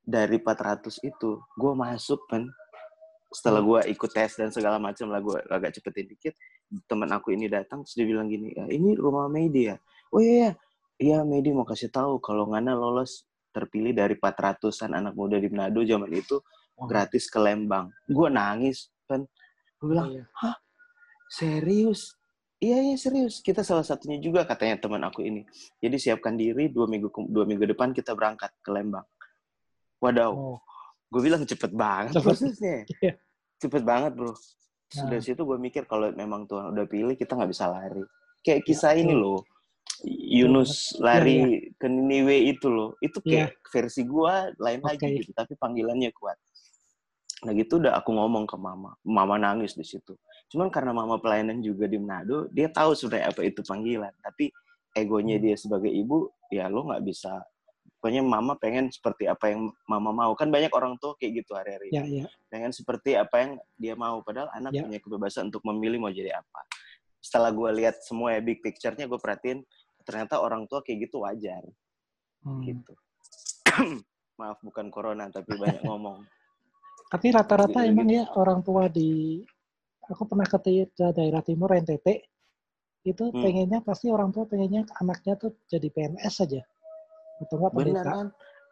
Dari 0.04 0.40
400 0.40 1.04
itu, 1.04 1.40
gue 1.40 1.72
masuk 1.76 2.20
kan. 2.28 2.48
Setelah 3.28 3.60
gue 3.60 3.80
ikut 3.92 4.10
tes 4.12 4.32
dan 4.40 4.48
segala 4.48 4.80
macam 4.80 5.12
lah, 5.12 5.20
gue 5.20 5.36
agak 5.52 5.76
cepetin 5.76 6.08
dikit. 6.08 6.34
Teman 6.84 7.08
aku 7.08 7.32
ini 7.32 7.48
datang, 7.48 7.80
terus 7.80 7.96
dia 7.96 8.04
bilang 8.04 8.28
gini, 8.28 8.52
"Ya, 8.52 8.68
ini 8.68 8.92
rumah 8.92 9.24
Medi 9.26 9.72
ya? 9.72 9.76
Oh 10.12 10.20
iya, 10.20 10.32
iya. 10.34 10.50
Iya, 10.98 11.18
Medi 11.22 11.54
mau 11.54 11.62
kasih 11.62 11.88
tahu 11.88 12.18
kalau 12.18 12.50
Ngana 12.50 12.74
lolos 12.74 13.22
terpilih 13.48 13.94
dari 13.94 14.14
400-an 14.14 14.92
anak 14.92 15.14
muda 15.14 15.38
di 15.38 15.46
Manado 15.46 15.80
zaman 15.80 16.10
itu 16.10 16.42
gratis 16.76 17.26
ke 17.26 17.38
Lembang. 17.38 17.88
Gue 18.04 18.28
nangis 18.28 18.90
kan. 19.06 19.24
Gue 19.78 19.94
bilang, 19.94 20.10
Iya. 20.10 20.24
hah 20.36 20.56
serius? 21.26 22.18
Iya 22.58 22.82
iya 22.82 22.96
serius. 22.98 23.38
Kita 23.38 23.62
salah 23.62 23.86
satunya 23.86 24.18
juga 24.18 24.42
katanya 24.42 24.74
teman 24.76 24.98
aku 25.00 25.22
ini. 25.22 25.46
Jadi 25.78 25.96
siapkan 25.96 26.34
diri 26.34 26.66
dua 26.66 26.84
minggu 26.84 27.06
dua 27.30 27.46
minggu 27.46 27.64
depan 27.64 27.94
kita 27.94 28.12
berangkat 28.12 28.50
ke 28.58 28.70
Lembang. 28.70 29.06
Wadaw, 29.98 30.30
Oh. 30.30 30.58
gue 31.08 31.20
bilang 31.22 31.42
cepet 31.42 31.70
banget 31.70 32.18
Cepet. 32.18 32.26
prosesnya. 32.26 32.76
Iya. 32.98 33.14
Cepet 33.58 33.82
banget 33.86 34.12
bro. 34.14 34.34
Terus 34.88 35.04
Nah. 35.04 35.10
Dari 35.12 35.22
situ 35.22 35.40
gue 35.44 35.58
mikir 35.60 35.84
kalau 35.84 36.08
memang 36.10 36.48
Tuhan 36.48 36.72
udah 36.72 36.86
pilih 36.88 37.14
kita 37.14 37.36
nggak 37.36 37.50
bisa 37.52 37.68
lari. 37.68 38.00
Kayak 38.40 38.64
kisah 38.64 38.96
ini 38.96 39.12
betul. 39.12 39.20
loh. 39.20 39.40
Yunus 40.06 40.94
Iya, 40.94 41.02
lari 41.02 41.38
ke 41.74 41.86
Niniwe 41.90 42.54
itu 42.54 42.70
loh. 42.70 42.94
Itu 42.98 43.18
Iya. 43.26 43.50
kayak 43.50 43.52
versi 43.68 44.02
gue 44.06 44.34
lain 44.56 44.80
lagi 44.80 45.04
Oke. 45.04 45.16
gitu. 45.20 45.30
Tapi 45.34 45.52
panggilannya 45.58 46.10
kuat. 46.14 46.38
Nah 47.44 47.52
gitu 47.52 47.78
udah 47.78 47.98
aku 47.98 48.10
ngomong 48.14 48.46
ke 48.46 48.56
mama. 48.56 48.94
Mama 49.02 49.36
nangis 49.36 49.74
di 49.74 49.82
situ. 49.82 50.14
Cuman 50.48 50.70
karena 50.70 50.94
mama 50.94 51.18
pelayanan 51.18 51.60
juga 51.60 51.84
di 51.84 52.00
Manado, 52.00 52.48
dia 52.48 52.70
tahu 52.70 52.96
sebenarnya 52.96 53.28
apa 53.28 53.40
itu 53.44 53.60
panggilan. 53.60 54.14
Tapi 54.22 54.48
egonya 54.96 55.36
Hmm. 55.36 55.44
dia 55.44 55.54
sebagai 55.58 55.92
ibu, 55.92 56.30
ya 56.48 56.70
lo 56.70 56.88
nggak 56.88 57.02
bisa. 57.04 57.42
Pokoknya 57.98 58.22
mama 58.22 58.54
pengen 58.54 58.94
seperti 58.94 59.26
apa 59.26 59.50
yang 59.50 59.74
mama 59.90 60.14
mau. 60.14 60.30
Kan 60.38 60.54
banyak 60.54 60.70
orang 60.70 60.94
tua 61.02 61.18
kayak 61.18 61.42
gitu 61.42 61.58
hari-hari. 61.58 61.90
Ya, 61.90 62.06
ya. 62.06 62.24
Pengen 62.46 62.70
seperti 62.70 63.18
apa 63.18 63.42
yang 63.42 63.50
dia 63.74 63.98
mau. 63.98 64.22
Padahal 64.22 64.46
anak 64.54 64.70
Ya. 64.70 64.86
punya 64.86 65.02
kebebasan 65.02 65.50
untuk 65.50 65.66
memilih 65.66 65.98
mau 65.98 66.12
jadi 66.14 66.38
apa. 66.38 66.60
Setelah 67.18 67.50
gue 67.50 67.70
lihat 67.82 67.98
semua 68.06 68.38
ya 68.38 68.40
big 68.40 68.62
picture-nya, 68.62 69.10
gue 69.10 69.18
perhatiin 69.18 69.66
ternyata 70.06 70.38
orang 70.38 70.70
tua 70.70 70.78
kayak 70.86 71.10
gitu 71.10 71.26
wajar. 71.26 71.66
Hmm. 72.46 72.62
Gitu. 72.62 72.92
Maaf 74.38 74.62
bukan 74.62 74.86
corona, 74.94 75.26
tapi 75.26 75.58
banyak 75.58 75.82
ngomong. 75.90 76.22
Tapi 77.10 77.26
rata-rata 77.34 77.82
Gitu, 77.82 77.90
emang 77.90 78.08
ya 78.14 78.24
orang 78.38 78.62
tua 78.62 78.86
di 78.86 79.42
aku 80.06 80.22
pernah 80.22 80.46
ke 80.46 80.56
daerah 81.10 81.42
timur 81.42 81.74
NTT 81.74 82.06
itu 83.10 83.24
Hmm. 83.32 83.42
pengennya 83.42 83.80
pasti 83.82 84.06
orang 84.12 84.30
tua 84.30 84.44
pengennya 84.44 84.84
anaknya 85.00 85.34
tuh 85.40 85.56
jadi 85.66 85.88
PNS 85.88 86.34
saja 86.44 86.60
atau 87.38 87.54
enggak 87.58 87.72
pendeta. 87.74 88.02
kan? 88.04 88.28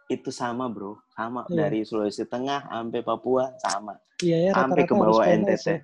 Itu 0.07 0.31
sama 0.31 0.71
bro, 0.71 1.03
sama 1.11 1.43
Iya. 1.51 1.67
dari 1.67 1.83
Sulawesi 1.83 2.25
Tengah 2.25 2.71
sampai 2.71 3.01
Papua 3.03 3.51
sama, 3.59 3.95
Iya 4.23 4.39
ya 4.39 4.51
sampai 4.55 4.83
ke 4.87 4.95
bawah 4.95 5.27
NTT. 5.27 5.67
ya. 5.67 5.81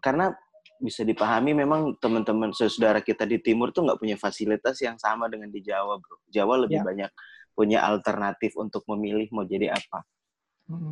Karena 0.00 0.30
bisa 0.76 1.00
dipahami 1.00 1.56
memang 1.56 1.96
teman-teman 1.96 2.52
saudara 2.52 3.00
kita 3.00 3.24
di 3.24 3.40
timur 3.40 3.72
tuh 3.72 3.88
nggak 3.88 3.96
punya 3.96 4.16
fasilitas 4.20 4.76
yang 4.84 5.00
sama 5.00 5.24
dengan 5.26 5.48
di 5.48 5.64
Jawa 5.64 5.96
bro. 5.96 6.20
Jawa 6.28 6.68
lebih 6.68 6.80
Ya. 6.80 6.84
banyak 6.84 7.10
punya 7.56 7.80
alternatif 7.80 8.52
untuk 8.60 8.84
memilih 8.84 9.32
mau 9.32 9.48
jadi 9.48 9.72
apa 9.72 10.04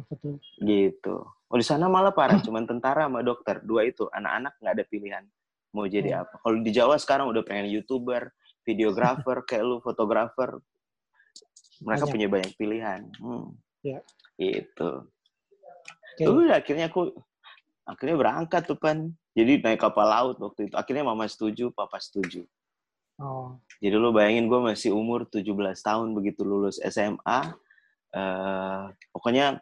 betul. 0.09 0.41
gitu. 0.65 1.29
Oh 1.29 1.59
di 1.61 1.67
sana 1.67 1.93
malah 1.93 2.17
parah, 2.17 2.41
cuman 2.47 2.65
tentara 2.65 3.05
sama 3.05 3.21
dokter 3.21 3.61
dua 3.61 3.85
itu 3.85 4.09
anak-anak 4.09 4.57
nggak 4.65 4.73
ada 4.73 4.85
pilihan 4.89 5.25
mau 5.77 5.85
jadi 5.85 6.17
Hmm. 6.17 6.21
apa. 6.25 6.35
Kalau 6.41 6.57
di 6.65 6.71
Jawa 6.73 6.97
sekarang 6.97 7.29
udah 7.29 7.43
pengen 7.45 7.69
youtuber, 7.69 8.33
videografer, 8.65 9.45
kayak 9.45 9.65
lu 9.67 9.77
fotografer, 9.85 10.57
mereka 11.85 12.05
Banyak. 12.05 12.15
punya 12.17 12.27
banyak 12.27 12.53
pilihan. 12.57 13.01
Hmm. 13.21 13.53
Ya. 13.85 14.01
Itu. 14.35 15.05
Udah 16.19 16.57
akhirnya 16.57 16.89
aku 16.89 17.13
akhirnya 17.85 18.17
berangkat 18.17 18.65
tuh 18.65 18.75
pan. 18.75 19.13
Jadi 19.35 19.61
naik 19.61 19.79
kapal 19.79 20.07
laut 20.07 20.37
waktu 20.39 20.67
itu. 20.67 20.75
Akhirnya 20.75 21.05
mama 21.05 21.27
setuju, 21.27 21.69
papa 21.71 21.99
setuju. 21.99 22.47
Oh, 23.15 23.59
Jadi 23.79 23.95
lu 23.95 24.11
bayangin 24.11 24.49
gue 24.49 24.59
masih 24.59 24.91
umur 24.91 25.23
17 25.29 25.47
tahun 25.79 26.09
begitu 26.13 26.43
lulus 26.43 26.81
SMA. 26.83 27.55
eh 28.15 28.83
pokoknya 29.11 29.59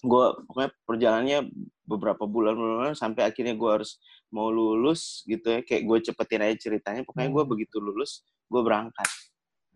gue 0.00 0.24
pokoknya 0.46 0.70
perjalanannya 0.86 1.38
beberapa 1.82 2.22
bulan-bulan 2.24 2.94
sampai 2.94 3.26
akhirnya 3.26 3.58
gue 3.58 3.70
harus 3.70 3.98
mau 4.30 4.46
lulus 4.48 5.26
gitu 5.26 5.58
ya. 5.58 5.60
Kayak 5.66 5.82
gue 5.86 5.98
cepetin 6.06 6.40
aja 6.40 6.56
ceritanya. 6.56 7.02
Pokoknya 7.02 7.30
gue 7.30 7.42
Hmm. 7.44 7.50
begitu 7.50 7.76
lulus, 7.78 8.22
gue 8.46 8.62
berangkat 8.62 9.10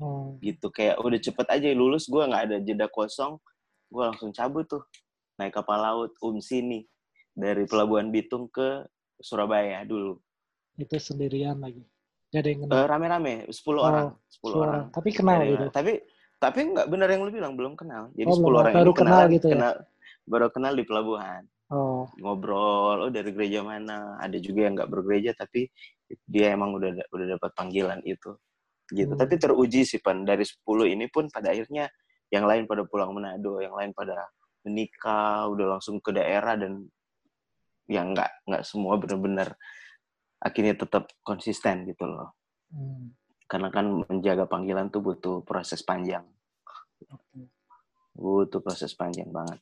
oh, 0.04 0.36
gitu. 0.38 0.68
Kayak 0.68 1.00
udah 1.00 1.16
cepet 1.18 1.46
aja 1.48 1.68
lulus, 1.72 2.04
gue 2.04 2.20
nggak 2.20 2.42
ada 2.44 2.56
jeda 2.60 2.86
kosong. 2.86 3.40
Gue 3.88 4.04
langsung 4.04 4.28
cabut 4.30 4.68
tuh. 4.68 4.84
Naik 5.34 5.54
kapal 5.54 5.80
laut 5.80 6.12
Umsini. 6.20 6.84
Dari 7.32 7.64
Pelabuhan 7.64 8.12
Bitung 8.12 8.46
ke 8.46 8.84
Surabaya 9.16 9.82
dulu. 9.82 10.20
itu 10.74 10.98
sendirian 10.98 11.56
lagi. 11.56 11.82
Gak 12.28 12.40
ada 12.40 12.48
yang 12.50 12.60
kenal. 12.62 12.74
Eh, 12.74 12.86
rame-rame 12.86 13.34
10 13.46 13.54
Oh, 13.72 13.78
orang 13.80 14.08
10 14.28 14.50
Suara. 14.50 14.66
orang 14.68 14.84
Tapi 14.90 15.08
kenal 15.10 15.38
Dari- 15.38 15.50
gitu. 15.50 15.66
tapi 15.70 15.92
tapi 16.36 16.58
nggak 16.66 16.86
benar 16.90 17.08
yang 17.08 17.22
lu 17.22 17.30
bilang 17.30 17.54
belum 17.54 17.72
kenal 17.72 18.10
jadi 18.12 18.26
Oh, 18.26 18.34
10 18.34 18.42
belum. 18.44 18.58
orang 18.58 18.74
Baru 18.74 18.90
ini 18.90 18.98
kenal 18.98 19.14
kenalan- 19.14 19.30
gitu 19.32 19.46
ya? 19.46 19.52
kenal- 19.54 19.80
baru 20.24 20.48
kenal 20.50 20.72
di 20.74 20.84
pelabuhan 20.84 21.42
Oh, 21.70 22.10
ngobrol 22.18 22.96
oh 23.00 23.10
dari 23.10 23.30
gereja 23.30 23.62
mana 23.62 24.18
ada 24.18 24.34
juga 24.36 24.60
yang 24.62 24.74
nggak 24.74 24.90
bergereja 24.90 25.30
tapi 25.32 25.70
dia 26.24 26.52
emang 26.52 26.74
udah 26.74 26.90
udah 27.08 27.26
dapat 27.30 27.50
panggilan 27.54 28.02
itu 28.02 28.34
gitu. 28.92 29.12
Hmm. 29.14 29.20
tapi 29.20 29.34
teruji 29.40 29.86
sih 29.88 30.00
pan. 30.02 30.24
Dari 30.26 30.44
10 30.44 30.90
ini 30.90 31.06
pun 31.08 31.28
pada 31.32 31.52
akhirnya 31.52 31.88
yang 32.28 32.44
lain 32.44 32.64
pada 32.66 32.82
pulang 32.88 33.14
Manado 33.14 33.62
yang 33.62 33.76
lain 33.76 33.94
pada 33.94 34.26
menikah 34.64 35.46
udah 35.48 35.76
langsung 35.78 36.00
ke 36.00 36.10
daerah 36.10 36.56
dan 36.56 36.88
yang 37.84 38.16
nggak 38.16 38.48
nggak 38.48 38.62
semua 38.64 38.96
benar-benar 38.96 39.52
akhirnya 40.40 40.74
tetap 40.76 41.12
konsisten 41.20 41.84
gitu 41.88 42.08
loh. 42.08 42.32
Hmm, 42.72 43.12
karena 43.44 43.68
kan 43.68 44.04
menjaga 44.08 44.48
panggilan 44.48 44.88
tuh 44.88 45.04
butuh 45.04 45.44
proses 45.44 45.84
panjang. 45.84 46.24
Oke. 47.12 47.50
butuh 48.14 48.62
proses 48.62 48.94
panjang 48.94 49.26
banget 49.28 49.58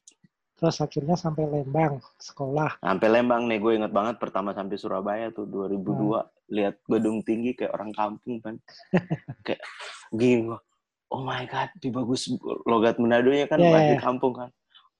Terus 0.62 0.78
akhirnya 0.78 1.18
sampai 1.18 1.42
Lembang 1.42 1.98
sekolah. 2.22 2.78
sampai 2.78 3.08
Lembang 3.10 3.50
nih 3.50 3.58
gue 3.58 3.72
inget 3.82 3.90
banget 3.90 4.22
pertama 4.22 4.54
sampai 4.54 4.78
Surabaya 4.78 5.34
tuh 5.34 5.42
2002 5.42 6.22
lihat 6.54 6.78
gedung 6.86 7.18
tinggi 7.26 7.58
kayak 7.58 7.74
orang 7.74 7.90
kampung 7.90 8.38
kan. 8.38 8.54
Kayak 9.42 9.58
gini 10.14 10.46
gue 10.46 10.58
oh 11.10 11.20
my 11.20 11.42
god 11.50 11.66
pi 11.76 11.90
bagus. 11.90 12.30
Logat 12.62 13.02
Manado-nya 13.02 13.50
kan 13.50 13.58
Ya, 13.58 13.66
ya, 13.66 13.74
masih 13.74 13.96
ya. 13.98 14.02
kampung 14.06 14.32
kan. 14.38 14.50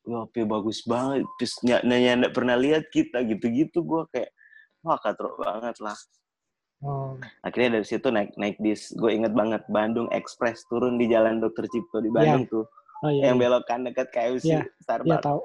Wah 0.02 0.26
pi 0.26 0.42
bagus 0.42 0.82
banget. 0.82 1.22
Terus 1.38 1.54
ny- 1.62 1.84
nanya 1.86 2.26
nggak 2.26 2.34
pernah 2.34 2.58
lihat 2.58 2.90
kita? 2.90 3.22
Gitu-gitu 3.22 3.86
gue 3.86 4.02
kayak 4.10 4.34
wah 4.82 4.98
katrok 4.98 5.38
banget 5.38 5.78
lah. 5.78 5.94
Oh, 6.82 7.14
akhirnya 7.46 7.78
dari 7.78 7.86
situ 7.86 8.10
naik 8.10 8.34
naik 8.34 8.58
bis. 8.58 8.90
Gue 8.98 9.14
inget 9.14 9.30
banget 9.30 9.62
Bandung 9.70 10.10
Express 10.10 10.66
turun 10.66 10.98
di 10.98 11.06
Jalan 11.06 11.38
Dokter 11.38 11.70
Cipto 11.70 12.02
di 12.02 12.10
Bandung 12.10 12.50
tuh 12.50 12.66
oh 13.02 13.10
iya, 13.10 13.22
yang 13.26 13.36
iya. 13.36 13.42
belok 13.42 13.64
kan 13.64 13.82
dekat 13.82 14.08
KFC 14.08 14.46
Iya, 14.48 14.60
Iya 14.60 14.78
Starbucks 14.78 15.20
tahu. 15.20 15.40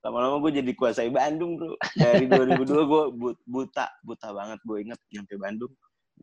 lama-lama 0.00 0.40
gue 0.40 0.52
jadi 0.56 0.72
kuasai 0.72 1.08
Bandung 1.08 1.54
bro 1.54 1.76
dari 1.94 2.24
2002 2.24 2.64
gue 2.82 3.02
bu- 3.12 3.40
buta 3.44 3.84
buta 4.00 4.28
banget 4.30 4.60
gue 4.62 4.78
inget 4.80 5.00
nyampe 5.10 5.36
Bandung 5.36 5.72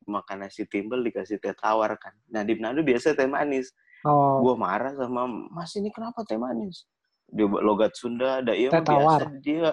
makan 0.03 0.37
nasi 0.41 0.63
timbel 0.63 1.01
dikasih 1.01 1.37
teh 1.37 1.53
tawar 1.53 1.93
kan 1.95 2.13
nah 2.27 2.41
di 2.41 2.53
Manado 2.53 2.81
biasa 2.81 3.13
teh 3.13 3.25
manis 3.25 3.69
Oh, 3.99 4.39
gue 4.39 4.53
marah 4.55 4.93
sama 4.93 5.25
mas 5.25 5.73
ini 5.73 5.89
kenapa 5.89 6.21
teh 6.21 6.37
manis 6.37 6.85
dia 7.27 7.43
logat 7.45 7.93
Sunda 7.93 8.39
ada 8.39 8.53
iya 8.53 8.69
Teh 8.69 8.77
mah 8.77 8.87
biasa 8.87 9.23
tawar. 9.25 9.41
dia 9.41 9.69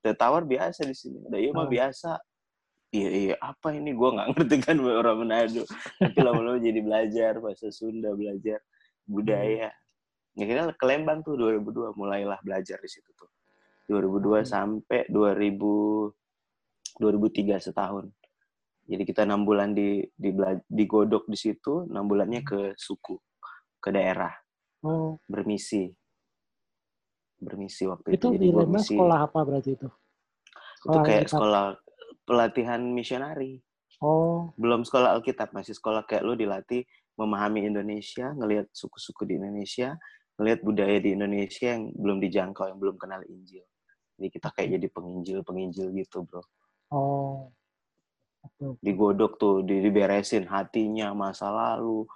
teh 0.00 0.12
tawar 0.12 0.42
biasa 0.44 0.80
di 0.82 0.92
sini 0.92 1.18
ada 1.24 1.36
iya 1.36 1.50
mah 1.50 1.64
Oh. 1.64 1.70
biasa 1.70 2.18
iya 2.90 3.08
iya 3.10 3.34
apa 3.36 3.70
ini 3.72 3.90
gue 3.90 4.08
nggak 4.10 4.28
ngerti 4.28 4.56
kan 4.60 4.76
orang 5.00 5.16
Manado 5.18 5.62
tapi 5.96 6.18
lama-lama 6.18 6.58
jadi 6.58 6.78
belajar 6.78 7.32
bahasa 7.36 7.66
Sunda 7.68 8.10
belajar 8.12 8.58
budaya 9.04 9.70
Hmm. 9.70 9.79
Akhirnya 10.42 10.72
ke 10.72 10.84
Lembang 10.84 11.20
tuh 11.20 11.36
2002 11.36 11.92
mulailah 11.94 12.40
belajar 12.40 12.80
di 12.80 12.88
situ 12.88 13.10
tuh. 13.12 13.28
2002 13.86 14.40
Hmm. 14.40 14.46
sampai 14.46 15.04
2000 15.10 16.12
2003 16.98 17.58
setahun. 17.58 18.06
Jadi 18.84 19.02
kita 19.06 19.22
enam 19.22 19.46
bulan 19.46 19.70
di 19.70 20.02
di 20.12 20.30
digodok 20.66 21.26
di 21.26 21.38
situ 21.38 21.86
enam 21.86 22.04
bulannya 22.04 22.42
ke 22.42 22.74
suku 22.74 23.16
ke 23.78 23.88
daerah. 23.90 24.34
Oh, 24.82 25.20
bermisi. 25.24 25.88
Bermisi 27.40 27.88
waktu 27.88 28.12
itu, 28.12 28.20
itu. 28.20 28.26
Jadi 28.36 28.44
di 28.44 28.52
Lembang 28.52 28.84
sekolah 28.84 29.18
apa 29.24 29.40
berarti 29.42 29.70
itu? 29.72 29.88
itu 29.88 30.78
Sekolah 30.80 31.02
kayak 31.02 31.20
Alkitab. 31.24 31.32
sekolah 31.36 31.64
pelatihan 32.24 32.80
misionari. 32.84 33.52
Oh, 34.00 34.48
belum 34.56 34.84
sekolah 34.84 35.12
Alkitab 35.16 35.52
masih 35.52 35.76
sekolah 35.76 36.04
kayak 36.04 36.24
lu 36.24 36.32
dilatih 36.32 36.84
memahami 37.16 37.68
Indonesia 37.68 38.32
ngelihat 38.32 38.72
suku-suku 38.72 39.28
di 39.28 39.36
Indonesia 39.36 39.96
ngelihat 40.40 40.64
budaya 40.64 40.96
di 41.04 41.12
Indonesia 41.12 41.76
yang 41.76 41.92
belum 41.92 42.16
dijangkau, 42.24 42.64
yang 42.72 42.80
belum 42.80 42.96
kenal 42.96 43.20
Injil. 43.28 43.60
Jadi 44.16 44.28
kita 44.32 44.48
kayak 44.56 44.80
jadi 44.80 44.86
penginjil-penginjil 44.88 45.92
gitu, 46.00 46.24
bro. 46.24 46.40
Oh. 46.88 47.52
Oke. 48.40 48.80
Digodok 48.80 49.36
tuh, 49.36 49.60
di- 49.60 49.84
diberesin 49.84 50.48
hatinya, 50.48 51.12
masa 51.12 51.52
lalu, 51.52 52.08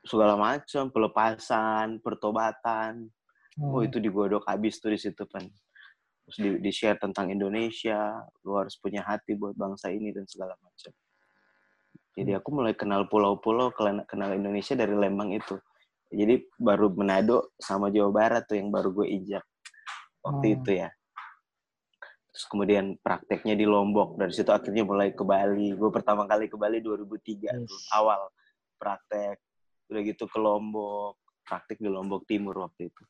segala 0.00 0.40
macam, 0.40 0.88
pelepasan, 0.88 2.00
pertobatan. 2.00 3.12
Oh, 3.60 3.84
Hmm. 3.84 3.84
itu 3.84 4.00
digodok 4.00 4.48
habis 4.48 4.80
tuh 4.80 4.96
di 4.96 4.98
situ, 5.00 5.28
Pan. 5.28 5.44
Terus 6.24 6.36
di, 6.40 6.48
di-share 6.64 6.96
tentang 6.96 7.28
Indonesia, 7.28 8.16
lu 8.48 8.56
harus 8.56 8.80
punya 8.80 9.04
hati 9.04 9.36
buat 9.36 9.52
bangsa 9.52 9.92
ini 9.92 10.08
dan 10.08 10.24
segala 10.24 10.56
macam. 10.56 10.92
Jadi 12.16 12.32
aku 12.32 12.48
mulai 12.50 12.72
kenal 12.72 13.04
pulau-pulau, 13.12 13.70
kenal 13.76 14.30
Indonesia 14.32 14.72
dari 14.72 14.96
Lembang 14.96 15.36
itu. 15.36 15.60
Jadi 16.08 16.34
baru 16.56 16.88
Manado 16.90 17.52
sama 17.60 17.92
Jawa 17.92 18.08
Barat 18.08 18.42
tuh 18.48 18.56
yang 18.56 18.72
baru 18.72 18.92
gue 18.92 19.06
injak 19.06 19.44
waktu 20.24 20.46
Hmm. 20.48 20.56
itu 20.56 20.70
ya. 20.80 20.88
Terus 22.32 22.44
kemudian 22.48 22.96
prakteknya 22.96 23.52
di 23.52 23.66
Lombok. 23.68 24.16
Dari 24.16 24.32
situ 24.32 24.48
akhirnya 24.48 24.84
mulai 24.84 25.12
ke 25.12 25.20
Bali. 25.20 25.74
Gue 25.74 25.90
pertama 25.92 26.24
kali 26.24 26.48
ke 26.48 26.56
Bali 26.56 26.80
2003 26.80 27.52
tuh, 27.60 27.76
Yes. 27.76 27.92
awal 27.92 28.30
praktek. 28.78 29.36
Udah 29.88 30.00
gitu 30.04 30.24
ke 30.24 30.38
Lombok, 30.38 31.18
praktek 31.44 31.76
di 31.76 31.88
Lombok 31.88 32.24
Timur 32.24 32.56
waktu 32.62 32.88
itu. 32.88 33.02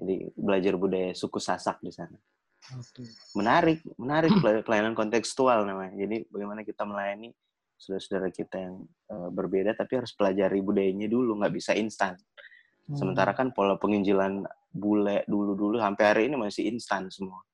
Jadi 0.00 0.14
belajar 0.34 0.74
budaya 0.74 1.10
suku 1.12 1.38
Sasak 1.38 1.80
di 1.80 1.92
sana. 1.92 2.16
Oke. 2.74 3.04
Menarik, 3.36 3.84
menarik 4.00 4.32
pelay- 4.40 4.64
pelayanan 4.64 4.96
kontekstual 4.96 5.68
namanya. 5.68 5.92
Jadi 5.98 6.24
bagaimana 6.32 6.64
kita 6.64 6.88
melayani 6.88 7.28
saudara-saudara 7.84 8.32
kita 8.32 8.56
yang 8.56 8.88
eh, 9.12 9.28
berbeda, 9.28 9.76
tapi 9.76 10.00
harus 10.00 10.16
pelajari 10.16 10.64
budayanya 10.64 11.06
dulu, 11.12 11.36
nggak 11.36 11.52
bisa 11.52 11.76
instan. 11.76 12.16
Hmm. 12.88 12.96
Sementara 12.96 13.36
kan 13.36 13.52
pola 13.52 13.76
penginjilan 13.76 14.44
bule 14.72 15.22
dulu-dulu 15.28 15.76
sampai 15.78 16.04
hari 16.04 16.22
ini 16.32 16.36
masih 16.40 16.68
instan 16.72 17.12
semua. 17.12 17.44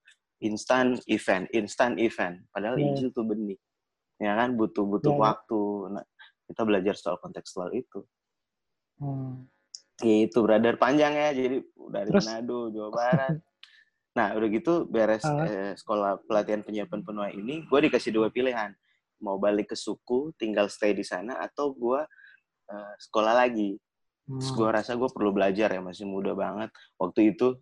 Instan 0.41 0.97
event, 1.11 1.51
instan 1.53 1.99
event. 2.01 2.41
Padahal 2.55 2.79
Iya. 2.79 2.87
Injil 2.95 3.09
tuh 3.13 3.27
benih. 3.27 3.59
Ya 4.17 4.33
kan 4.39 4.57
butuh 4.57 4.87
butuh 4.89 5.13
iya. 5.13 5.21
waktu. 5.21 5.61
Nah, 5.93 6.05
kita 6.49 6.63
belajar 6.65 6.95
soal 6.97 7.21
kontekstual 7.21 7.71
itu. 7.77 8.07
Hmm. 8.97 9.45
Ya 10.01 10.25
itu 10.25 10.39
brother 10.41 10.81
panjang 10.81 11.13
ya. 11.13 11.29
Jadi 11.37 11.57
dari 11.93 12.09
Terus? 12.09 12.25
Manado, 12.25 12.73
Jawa 12.73 12.91
Barat. 12.91 13.37
Nah, 14.11 14.35
udah 14.35 14.49
gitu 14.51 14.73
beres 14.91 15.23
Ah. 15.23 15.47
eh, 15.47 15.73
sekolah 15.79 16.27
pelatihan 16.27 16.67
penyiapan 16.67 17.07
penuai 17.07 17.33
ini, 17.39 17.63
gue 17.63 17.79
dikasih 17.87 18.11
dua 18.11 18.27
pilihan. 18.33 18.75
Mau 19.21 19.37
balik 19.37 19.73
ke 19.73 19.77
suku, 19.77 20.33
tinggal 20.41 20.69
stay 20.73 20.97
di 20.97 21.05
sana, 21.05 21.41
atau 21.41 21.73
gue 21.77 22.01
eh, 22.71 22.93
sekolah 22.99 23.35
lagi. 23.47 23.77
Terus 24.31 24.51
Hmm. 24.55 24.59
gue 24.63 24.69
rasa 24.71 24.95
gue 24.95 25.11
perlu 25.11 25.35
belajar 25.35 25.69
ya, 25.75 25.83
masih 25.83 26.07
muda 26.07 26.39
banget. 26.39 26.71
Waktu 26.97 27.35
itu 27.35 27.59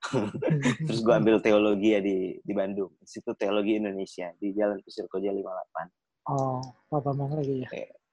Terus 0.88 1.00
gue 1.04 1.14
ambil 1.14 1.36
teologi 1.44 1.92
ya 1.92 2.00
di 2.00 2.40
di 2.40 2.52
Bandung. 2.56 2.92
Institut 3.04 3.36
Teologi 3.36 3.76
Indonesia 3.76 4.32
di 4.40 4.56
Jalan 4.56 4.80
Pasir 4.80 5.04
Koja 5.06 5.28
58. 5.28 6.32
Oh, 6.32 6.60
Pak 6.88 7.00
Bambang 7.04 7.36
lagi 7.36 7.64
ya. 7.64 7.68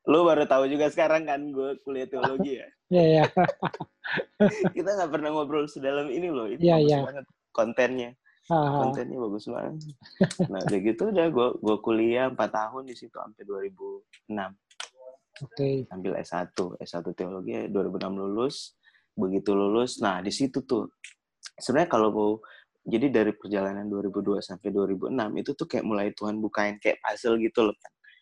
Lu 0.07 0.23
baru 0.23 0.47
tahu 0.47 0.71
juga 0.71 0.87
sekarang 0.91 1.27
kan 1.27 1.51
gue 1.51 1.79
kuliah 1.83 2.07
teologi 2.07 2.59
ya. 2.59 2.67
Iya, 2.87 3.03
iya. 3.03 3.23
Kita 4.75 4.95
nggak 4.95 5.11
pernah 5.11 5.35
ngobrol 5.35 5.67
sedalam 5.67 6.07
ini 6.07 6.31
loh. 6.31 6.47
Ini 6.47 6.63
iya. 6.63 7.03
banget 7.03 7.27
kontennya. 7.51 8.15
Kontennya 8.47 9.19
bagus 9.19 9.51
banget. 9.51 9.91
Nah, 10.47 10.63
udah 10.63 10.79
gitu 10.79 11.11
udah 11.11 11.27
gue 11.27 11.47
gue 11.59 11.77
kuliah 11.83 12.31
4 12.31 12.39
tahun 12.39 12.83
di 12.87 12.95
situ 12.95 13.11
sampai 13.11 13.43
2006. 13.43 15.43
Oke. 15.43 15.83
Ambil 15.91 16.15
S1, 16.23 16.55
S1 16.79 17.03
teologi 17.11 17.51
ya, 17.51 17.67
2006 17.67 18.15
lulus. 18.15 18.79
Begitu 19.17 19.51
lulus, 19.51 19.97
nah 19.97 20.21
di 20.21 20.29
situ 20.29 20.61
tuh 20.61 20.93
sebenarnya 21.57 21.89
kalau 21.89 22.09
mau 22.13 22.31
jadi 22.85 23.09
dari 23.09 23.33
perjalanan 23.33 23.89
2002 23.89 24.45
sampai 24.45 24.69
2006 24.69 25.41
itu 25.41 25.51
tuh 25.57 25.67
kayak 25.67 25.83
mulai 25.83 26.13
Tuhan 26.13 26.37
bukain 26.37 26.77
kayak 26.77 27.01
puzzle 27.03 27.35
gitu 27.41 27.67
loh. 27.67 27.75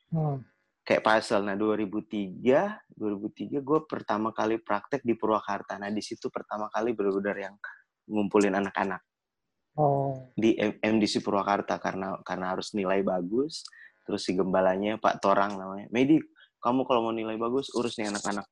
Hmm. 0.10 0.42
Kayak 0.82 1.04
puzzle. 1.04 1.44
Nah 1.44 1.60
2003, 1.60 2.96
2003 2.96 3.62
gue 3.62 3.80
pertama 3.86 4.32
kali 4.32 4.58
praktek 4.58 5.04
di 5.04 5.14
Purwakarta. 5.14 5.78
Nah 5.78 5.92
di 5.92 6.02
situ 6.02 6.32
pertama 6.32 6.72
kali 6.72 6.96
benar-benar 6.96 7.38
yang 7.38 7.56
ngumpulin 8.10 8.56
anak-anak 8.56 9.04
Oh, 9.76 10.32
di 10.40 10.56
M- 10.56 10.80
MDC 10.80 11.20
Purwakarta 11.20 11.76
karena 11.84 12.16
karena 12.24 12.56
harus 12.56 12.72
nilai 12.72 13.04
bagus. 13.04 13.68
Terus 14.08 14.22
si 14.24 14.32
gembalanya 14.38 14.96
Pak 15.02 15.20
Torang 15.20 15.60
namanya. 15.60 15.92
Medi, 15.92 16.22
kamu 16.64 16.88
kalau 16.88 17.10
mau 17.10 17.14
nilai 17.16 17.36
bagus 17.36 17.74
urus 17.76 18.00
nih 18.00 18.08
anak-anak. 18.08 18.48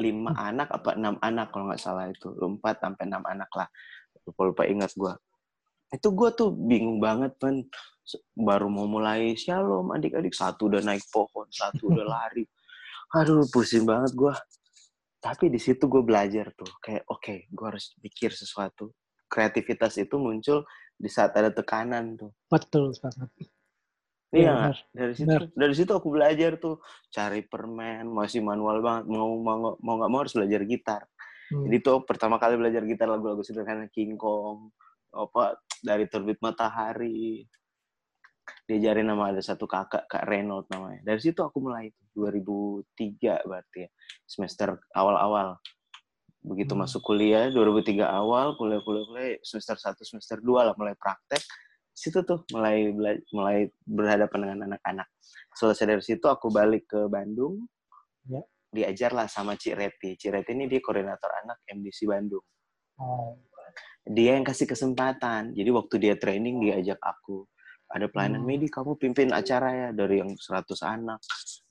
Lima 0.00 0.32
anak 0.38 0.72
apa 0.72 0.96
enam 0.96 1.20
anak 1.20 1.52
kalau 1.52 1.68
nggak 1.68 1.82
salah 1.82 2.08
itu. 2.08 2.32
Empat 2.40 2.80
sampai 2.80 3.04
enam 3.04 3.20
anak 3.28 3.50
lah. 3.52 3.68
Lupa 4.24 4.42
lupa 4.48 4.62
ingat 4.64 4.96
gue. 4.96 5.12
Itu 5.92 6.14
gue 6.16 6.30
tuh 6.32 6.48
bingung 6.54 6.96
banget 6.96 7.36
kan. 7.36 7.60
Baru 8.38 8.70
mau 8.70 8.86
mulai 8.86 9.34
shalom 9.34 9.90
adik-adik 9.90 10.32
satu 10.32 10.70
udah 10.70 10.80
naik 10.80 11.04
pohon, 11.10 11.50
satu 11.50 11.92
udah 11.92 12.06
lari. 12.16 12.46
Aduh 13.12 13.44
pusing 13.50 13.84
banget 13.84 14.14
gue. 14.16 14.32
Tapi 15.20 15.50
di 15.50 15.58
situ 15.58 15.90
gue 15.90 16.00
belajar 16.06 16.54
tuh 16.54 16.70
kayak 16.78 17.04
oke, 17.10 17.50
gue 17.50 17.66
harus 17.66 17.92
pikir 17.98 18.30
sesuatu. 18.30 18.94
Kreativitas 19.26 19.98
itu 19.98 20.16
muncul 20.16 20.62
di 20.96 21.10
saat 21.10 21.36
ada 21.36 21.52
tekanan 21.52 22.16
tuh. 22.16 22.32
betul 22.48 22.94
banget. 23.02 23.28
Iya 24.34 24.50
nggak? 24.52 24.74
dari 24.90 25.12
situ 25.14 25.28
benar. 25.30 25.42
dari 25.54 25.74
situ 25.74 25.92
aku 25.94 26.08
belajar 26.10 26.58
tuh 26.58 26.82
cari 27.14 27.46
permen 27.46 28.10
masih 28.10 28.42
manual 28.42 28.82
banget 28.82 29.06
mau 29.06 29.38
mau 29.38 29.78
mau 29.78 29.94
nggak 30.02 30.10
mau 30.10 30.20
harus 30.20 30.34
belajar 30.34 30.66
gitar 30.66 31.02
Hmm. 31.46 31.62
jadi 31.70 31.78
tuh 31.78 32.02
pertama 32.02 32.42
kali 32.42 32.58
belajar 32.58 32.82
gitar 32.82 33.06
lagu-lagu 33.06 33.38
sederhana 33.46 33.86
King 33.94 34.18
Kong 34.18 34.74
apa 35.14 35.54
dari 35.78 36.10
terbit 36.10 36.42
matahari 36.42 37.46
diajarin 38.66 39.06
nama 39.06 39.30
ada 39.30 39.38
satu 39.38 39.70
kakak 39.70 40.10
kak 40.10 40.26
Renault 40.26 40.66
namanya 40.74 41.06
dari 41.06 41.22
situ 41.22 41.38
aku 41.46 41.62
mulai 41.62 41.94
2003 42.18 43.46
berarti 43.46 43.86
ya 43.86 43.90
semester 44.26 44.74
awal-awal 44.90 45.54
begitu 46.46 46.72
Hmm. 46.72 46.86
masuk 46.86 47.02
kuliah 47.02 47.50
2003 47.50 48.06
awal 48.06 48.54
kuliah 48.54 48.78
kuliah 48.80 49.04
kuliah 49.04 49.34
semester 49.42 49.74
1 49.74 49.98
semester 50.06 50.38
2 50.38 50.62
lah 50.62 50.74
mulai 50.78 50.94
praktek 50.94 51.42
situ 51.90 52.22
tuh 52.22 52.46
mulai 52.54 52.94
mulai 53.34 53.66
berhadapan 53.82 54.38
dengan 54.46 54.58
anak-anak 54.72 55.08
selesai 55.52 55.84
dari 55.90 56.02
situ 56.04 56.26
aku 56.30 56.48
balik 56.48 56.86
ke 56.86 57.10
Bandung 57.10 57.66
Ya. 58.26 58.42
diajar 58.70 59.14
lah 59.14 59.26
sama 59.30 59.54
Cik 59.54 59.74
Reti 59.74 60.10
Cik 60.14 60.30
Reti 60.34 60.50
ini 60.54 60.66
dia 60.66 60.82
koordinator 60.82 61.30
anak 61.42 61.62
MDC 61.66 62.06
Bandung 62.06 62.42
Oh, 62.96 63.36
dia 64.08 64.40
yang 64.40 64.46
kasih 64.48 64.64
kesempatan. 64.64 65.52
Jadi 65.52 65.68
waktu 65.68 65.94
dia 66.00 66.16
training 66.16 66.64
dia 66.64 66.80
ajak 66.80 66.96
aku. 66.96 67.44
Ada 67.92 68.08
pelayanan 68.08 68.40
Hmm. 68.40 68.48
medi 68.48 68.72
kamu 68.72 68.96
pimpin 68.96 69.36
acara 69.36 69.68
ya 69.68 69.88
dari 69.92 70.24
yang 70.24 70.32
100 70.32 70.80
anak, 70.80 71.20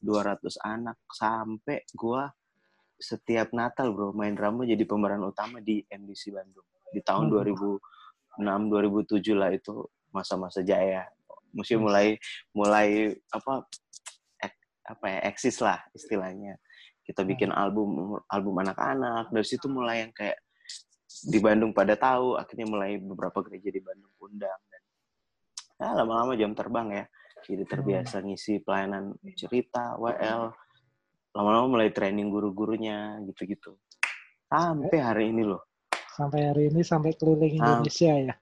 200 0.05 0.53
anak 0.61 1.01
sampai 1.09 1.81
gua 1.97 2.29
setiap 2.95 3.51
Natal 3.51 3.91
bro 3.91 4.15
main 4.15 4.31
drama 4.33 4.63
jadi 4.63 4.81
pemeran 4.87 5.19
utama 5.23 5.59
di 5.59 5.83
MDC 5.87 6.31
Bandung 6.31 6.65
di 6.91 6.99
tahun 7.03 7.27
Hmm. 7.27 7.33
2006 8.39 8.71
2007 8.71 9.35
lah 9.35 9.51
itu 9.51 9.83
masa-masa 10.11 10.63
jaya. 10.63 11.03
Mesti 11.55 11.75
Yes. 11.75 11.81
mulai 11.83 12.07
mulai 12.55 12.87
apa 13.31 13.67
ek- 14.39 14.63
apa 14.87 15.05
ya 15.07 15.19
eksis 15.27 15.59
lah 15.59 15.79
istilahnya. 15.91 16.55
Kita 17.03 17.21
bikin 17.23 17.51
album 17.51 18.15
album 18.27 18.55
anak-anak 18.59 19.29
dari 19.31 19.45
situ 19.47 19.67
mulai 19.67 20.07
yang 20.07 20.11
kayak 20.11 20.39
di 21.31 21.39
Bandung 21.39 21.71
pada 21.71 21.95
tahu 21.95 22.35
akhirnya 22.35 22.67
mulai 22.67 22.99
beberapa 22.99 23.39
gereja 23.39 23.71
di 23.71 23.79
Bandung 23.79 24.11
undang 24.19 24.59
dan 24.67 24.81
ya 25.79 25.87
lama-lama 25.95 26.35
jam 26.35 26.51
terbang 26.51 26.87
ya 26.91 27.05
jadi 27.45 27.63
terbiasa 27.63 28.19
ngisi 28.19 28.59
pelayanan 28.59 29.15
cerita 29.37 29.95
WL 29.95 30.51
lama-lama 31.35 31.67
mulai 31.69 31.91
training 31.91 32.27
guru-gurunya 32.27 32.97
gitu-gitu 33.25 33.75
sampai 34.47 34.97
hari 34.97 35.29
ini 35.29 35.43
loh 35.43 35.61
sampai 36.09 36.47
hari 36.47 36.63
ini 36.69 36.79
sampai 36.79 37.11
keliling. 37.13 37.59
Indonesia 37.59 38.13
ya. 38.15 38.35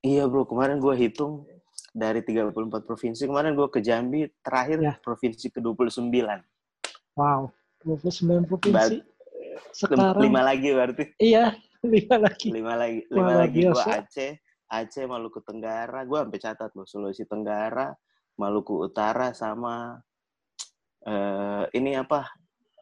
iya 0.00 0.22
bro 0.24 0.46
kemarin 0.46 0.78
gue 0.78 0.94
hitung 0.94 1.42
dari 1.90 2.22
34 2.22 2.54
provinsi 2.80 3.22
kemarin 3.24 3.52
gue 3.52 3.66
ke 3.66 3.80
Jambi 3.80 4.30
terakhir 4.40 4.78
Ya. 4.80 4.94
provinsi 4.96 5.50
ke 5.50 5.58
29 5.58 6.10
Wow, 7.14 7.54
29 7.82 8.42
provinsi. 8.44 8.74
Ba- 8.74 9.12
Sekarang 9.70 10.18
lima 10.18 10.42
lagi 10.42 10.70
berarti 10.70 11.14
iya, 11.16 11.54
lima 11.86 12.16
lagi. 12.20 12.46
lima 12.48 12.74
lagi 12.74 13.00
lima 13.08 13.32
lagi 13.36 13.58
gue. 13.64 13.74
Aceh 13.74 14.32
Aceh 14.66 15.04
Maluku 15.04 15.38
Tenggara 15.40 16.02
gue 16.02 16.14
sampai 16.16 16.40
catat 16.40 16.70
loh 16.72 16.82
Sulawesi 16.84 17.22
Tenggara 17.24 17.90
Maluku 18.34 18.82
Utara 18.82 19.30
sama 19.30 19.98
eh 21.04 21.64
ini 21.76 21.96
apa 21.96 22.28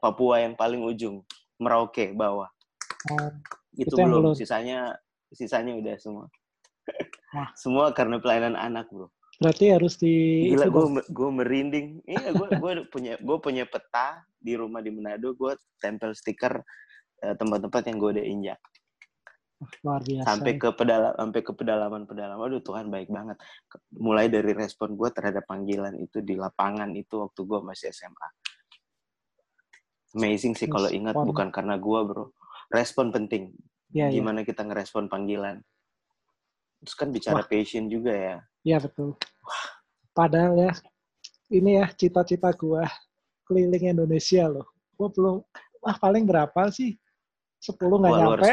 Papua 0.02 0.42
yang 0.42 0.58
paling 0.58 0.82
ujung 0.82 1.22
Merauke 1.62 2.10
bawah. 2.10 2.50
Oh, 3.10 3.30
itu, 3.78 3.94
Itu 3.94 4.02
belum. 4.02 4.34
sisanya 4.34 4.98
sisanya 5.30 5.78
udah 5.78 5.94
semua. 5.98 6.26
Semua 7.62 7.94
karena 7.94 8.18
pelayanan 8.18 8.58
anak 8.58 8.90
bro. 8.90 9.06
Berarti 9.38 9.70
harus 9.70 9.96
di 9.96 10.50
gila 10.50 10.66
gue 10.68 11.06
gue 11.06 11.30
merinding. 11.30 12.02
Iya 12.02 12.34
gue 12.34 12.48
gue 12.58 12.72
punya 12.92 13.14
gue 13.22 13.36
punya 13.38 13.64
peta 13.64 14.26
di 14.42 14.58
rumah 14.58 14.82
di 14.82 14.90
Manado 14.90 15.32
gue 15.38 15.54
tempel 15.78 16.12
stiker 16.18 16.58
eh, 17.22 17.34
tempat-tempat 17.38 17.82
yang 17.86 17.96
gue 18.02 18.10
udah 18.18 18.26
injak 18.26 18.58
luar 19.82 20.00
biasa. 20.02 20.26
sampai 20.26 20.52
ke 20.58 20.68
pedalaman 20.74 21.16
sampai 21.18 21.40
ke 21.40 21.52
pedalaman 21.52 22.02
pedalaman 22.04 22.44
aduh 22.50 22.62
Tuhan 22.62 22.86
baik 22.88 23.08
banget 23.10 23.36
mulai 23.96 24.26
dari 24.30 24.52
respon 24.52 24.94
gue 24.94 25.08
terhadap 25.10 25.44
panggilan 25.48 25.94
itu 25.98 26.20
di 26.20 26.34
lapangan 26.38 26.92
itu 26.94 27.22
waktu 27.22 27.40
gue 27.42 27.58
masih 27.62 27.90
SMA 27.90 28.28
amazing 30.18 30.54
sih 30.58 30.68
kalau 30.68 30.92
ingat 30.92 31.16
bukan 31.16 31.48
karena 31.48 31.80
gue 31.80 32.00
bro 32.04 32.30
respon 32.72 33.10
penting 33.12 33.52
iya. 33.92 34.12
gimana 34.12 34.44
kita 34.44 34.62
ngerespon 34.62 35.08
panggilan 35.08 35.60
terus 36.82 36.94
kan 36.98 37.08
bicara 37.14 37.42
Wah. 37.42 37.48
passion 37.48 37.86
juga 37.86 38.12
ya 38.12 38.36
Iya 38.62 38.78
betul. 38.78 39.18
Padahal 40.14 40.54
ya, 40.54 40.72
ini 41.50 41.82
ya 41.82 41.86
cita-cita 41.90 42.54
gua 42.54 42.86
keliling 43.46 43.98
Indonesia 43.98 44.46
loh. 44.46 44.66
Gua 44.94 45.10
belum, 45.10 45.36
wah 45.82 45.96
paling 45.98 46.22
berapa 46.22 46.70
sih? 46.70 46.94
10 47.62 47.78
nggak 47.78 48.10
Wah, 48.10 48.18
lu 48.18 48.30
nyampe. 48.34 48.42
harus 48.42 48.50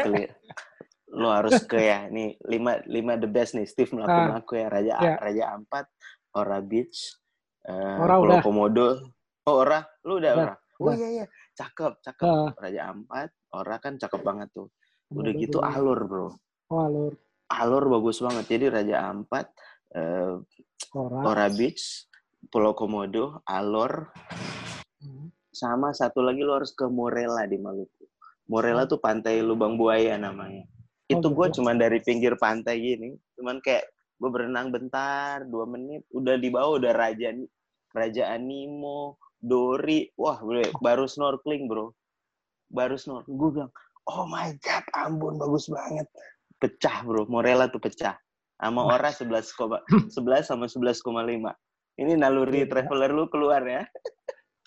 lu 1.10 1.26
harus 1.26 1.58
ke 1.62 1.78
ya 1.80 2.06
nih 2.06 2.38
lima 2.44 2.78
lima 2.84 3.14
the 3.14 3.26
best 3.26 3.52
nih 3.52 3.64
Steve 3.64 3.90
melaku 3.90 4.14
Ah, 4.14 4.26
melaku 4.28 4.52
ya 4.54 4.66
Raja 4.66 4.94
ya. 4.96 5.14
Raja 5.16 5.44
Ampat 5.52 5.86
Ora 6.32 6.58
Beach 6.60 7.18
eh, 7.62 7.98
Ora 7.98 8.14
Pulau 8.16 8.30
udah. 8.32 8.40
Komodo 8.40 8.88
oh 9.42 9.56
Ora 9.56 9.80
lu 10.02 10.16
udah 10.16 10.32
Udah, 10.32 10.44
Ora 10.44 10.54
oh 10.54 10.84
udah. 10.86 10.96
iya 10.96 11.08
iya 11.12 11.26
cakep 11.52 11.92
cakep 12.00 12.24
Ah. 12.24 12.50
Raja 12.56 12.82
Ampat 12.88 13.28
Ora 13.50 13.76
kan 13.76 13.92
cakep 13.96 14.20
banget 14.20 14.48
tuh 14.50 14.70
udah 15.10 15.26
Komodo 15.26 15.40
gitu 15.40 15.58
dulu. 15.58 15.66
alur 15.68 16.00
bro 16.02 16.28
Oh, 16.68 16.80
alur. 16.80 17.12
alur 17.50 17.84
bagus 17.90 18.18
banget 18.18 18.44
jadi 18.46 18.66
Raja 18.70 18.96
Ampat 19.04 19.46
eh, 19.90 20.38
Ora. 20.92 21.20
Ora 21.24 21.46
Beach 21.48 22.06
Pulau 22.46 22.72
Komodo 22.72 23.42
alur 23.42 24.14
Hmm. 24.96 25.32
sama 25.48 25.90
satu 25.90 26.20
lagi 26.20 26.40
lu 26.40 26.52
harus 26.52 26.70
ke 26.70 26.84
Morella 26.84 27.42
di 27.42 27.56
Maluku. 27.56 28.04
Morella 28.46 28.84
tuh 28.84 29.00
pantai 29.00 29.40
Lubang 29.40 29.74
Buaya 29.74 30.14
namanya. 30.14 30.68
Oh, 31.10 31.18
Itu 31.18 31.28
gue 31.34 31.46
gitu. 31.50 31.60
cuman 31.60 31.74
dari 31.74 31.98
pinggir 31.98 32.38
pantai 32.38 32.78
gini, 32.78 33.18
cuman 33.34 33.58
kayak 33.58 33.90
gue 34.20 34.30
berenang 34.30 34.70
bentar, 34.70 35.42
dua 35.48 35.66
menit, 35.66 36.06
udah 36.14 36.38
di 36.38 36.48
bawah 36.52 36.78
udah 36.78 36.92
Raja 36.94 37.34
Raja 37.90 38.30
Animo, 38.30 39.18
Dori, 39.42 40.06
wah 40.14 40.38
bro, 40.38 40.62
baru 40.78 41.10
snorkeling 41.10 41.66
bro, 41.66 41.90
baru 42.70 42.94
snorkeling. 42.94 43.34
Gue 43.34 43.50
bilang, 43.58 43.72
oh 44.06 44.28
my 44.30 44.54
god, 44.62 44.86
Ambon 44.94 45.40
bagus 45.40 45.66
banget, 45.66 46.06
pecah 46.62 47.02
bro, 47.02 47.26
Morella 47.26 47.66
tuh 47.66 47.82
pecah. 47.82 48.14
Sama 48.60 48.84
Ora 48.84 49.08
11, 49.08 49.56
11 50.12 50.44
sama 50.44 50.68
11,5. 50.68 51.00
Ini 51.96 52.12
naluri 52.20 52.68
Gila. 52.68 52.68
traveler 52.68 53.10
lu 53.10 53.24
keluar 53.32 53.64
ya. 53.64 53.88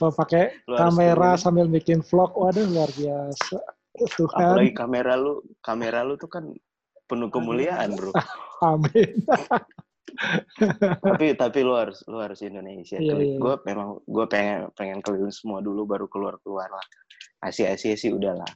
Kalau 0.01 0.09
pakai 0.09 0.65
kamera 0.65 1.37
sambil 1.37 1.69
bikin 1.69 2.01
vlog, 2.01 2.33
waduh 2.33 2.65
luar 2.65 2.89
biasa. 2.97 3.61
Tuhan, 3.93 4.41
apalagi 4.41 4.71
kamera 4.73 5.13
lu 5.13 5.39
kamera 5.61 6.01
lu 6.01 6.17
tuh 6.17 6.25
kan 6.27 6.49
penuh 7.05 7.29
kemuliaan 7.29 7.93
bro 7.93 8.09
amin. 8.65 9.11
tapi 11.01 11.33
tapi 11.33 11.59
lu 11.61 11.73
harus 11.73 12.01
lu 12.05 12.17
harus 12.17 12.39
Indonesia 12.41 12.97
Iya, 12.97 13.13
iya. 13.17 13.37
gue 13.37 13.53
memang 13.65 14.01
gue 14.05 14.25
pengen 14.25 14.69
pengen 14.73 14.99
keliling 15.01 15.33
semua 15.33 15.59
dulu 15.59 15.85
baru 15.85 16.05
keluar 16.07 16.37
keluar 16.41 16.69
lah 16.69 16.85
Asia 17.41 17.73
Asia 17.73 17.93
sih 17.93 18.13
udahlah 18.13 18.47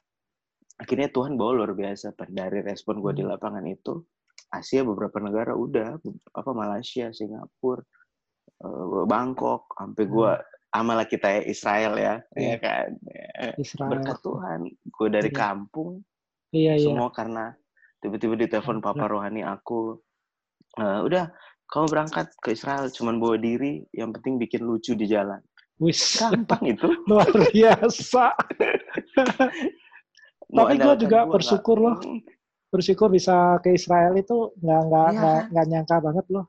akhirnya 0.78 1.10
Tuhan 1.10 1.34
bawa 1.34 1.58
luar 1.58 1.74
biasa 1.74 2.14
Pan. 2.14 2.30
dari 2.30 2.62
respon 2.62 3.02
gue 3.02 3.14
di 3.14 3.24
Hmm. 3.26 3.34
lapangan 3.34 3.66
itu 3.66 4.02
Asia 4.48 4.86
beberapa 4.86 5.18
negara 5.20 5.52
udah 5.54 5.98
apa 6.34 6.52
Malaysia 6.54 7.10
Singapura 7.12 7.82
eh, 8.58 9.04
Bangkok 9.06 9.74
sampai 9.74 10.06
gue 10.06 10.32
amalah 10.78 11.06
kita 11.06 11.28
ya 11.30 11.42
Israel 11.44 11.94
ya 11.96 12.16
Hmm. 12.32 12.38
Iya. 12.38 12.50
ya 12.50 12.58
kan 12.60 12.88
Ya. 13.04 13.52
Israel. 13.58 13.90
berkat 13.92 14.18
Tuhan 14.22 14.60
gue 14.68 15.08
dari 15.10 15.30
Iya. 15.30 15.38
kampung 15.38 15.90
Iya, 16.50 16.74
iya. 16.76 16.86
semua 16.86 17.10
karena 17.10 17.52
tiba-tiba 17.98 18.38
ditelepon 18.38 18.80
papa 18.80 19.06
rohani 19.06 19.42
aku 19.42 19.98
"Eh, 20.76 21.00
udah 21.02 21.34
kamu 21.68 21.86
berangkat 21.88 22.32
ke 22.38 22.54
Israel 22.54 22.88
cuman 22.88 23.18
bawa 23.18 23.36
diri 23.36 23.84
yang 23.92 24.10
penting 24.12 24.38
bikin 24.38 24.62
lucu 24.62 24.94
di 24.94 25.06
jalan 25.06 25.42
Wis, 25.78 26.18
gampang 26.18 26.64
itu 26.68 26.88
luar 27.10 27.28
biasa. 27.52 28.34
Tapi 30.48 30.74
andalkan 30.74 30.98
juga 30.98 31.20
gua 31.22 31.34
bersyukur 31.38 31.78
loh. 31.78 31.96
Bersyukur 32.68 33.08
bisa 33.08 33.36
ke 33.60 33.72
Israel 33.72 34.16
itu 34.16 34.52
nggak 34.58 34.82
nggak 34.84 35.08
Iya. 35.08 35.20
nggak 35.20 35.40
nggak 35.52 35.66
nyangka 35.68 35.96
banget 36.00 36.26
loh. 36.30 36.46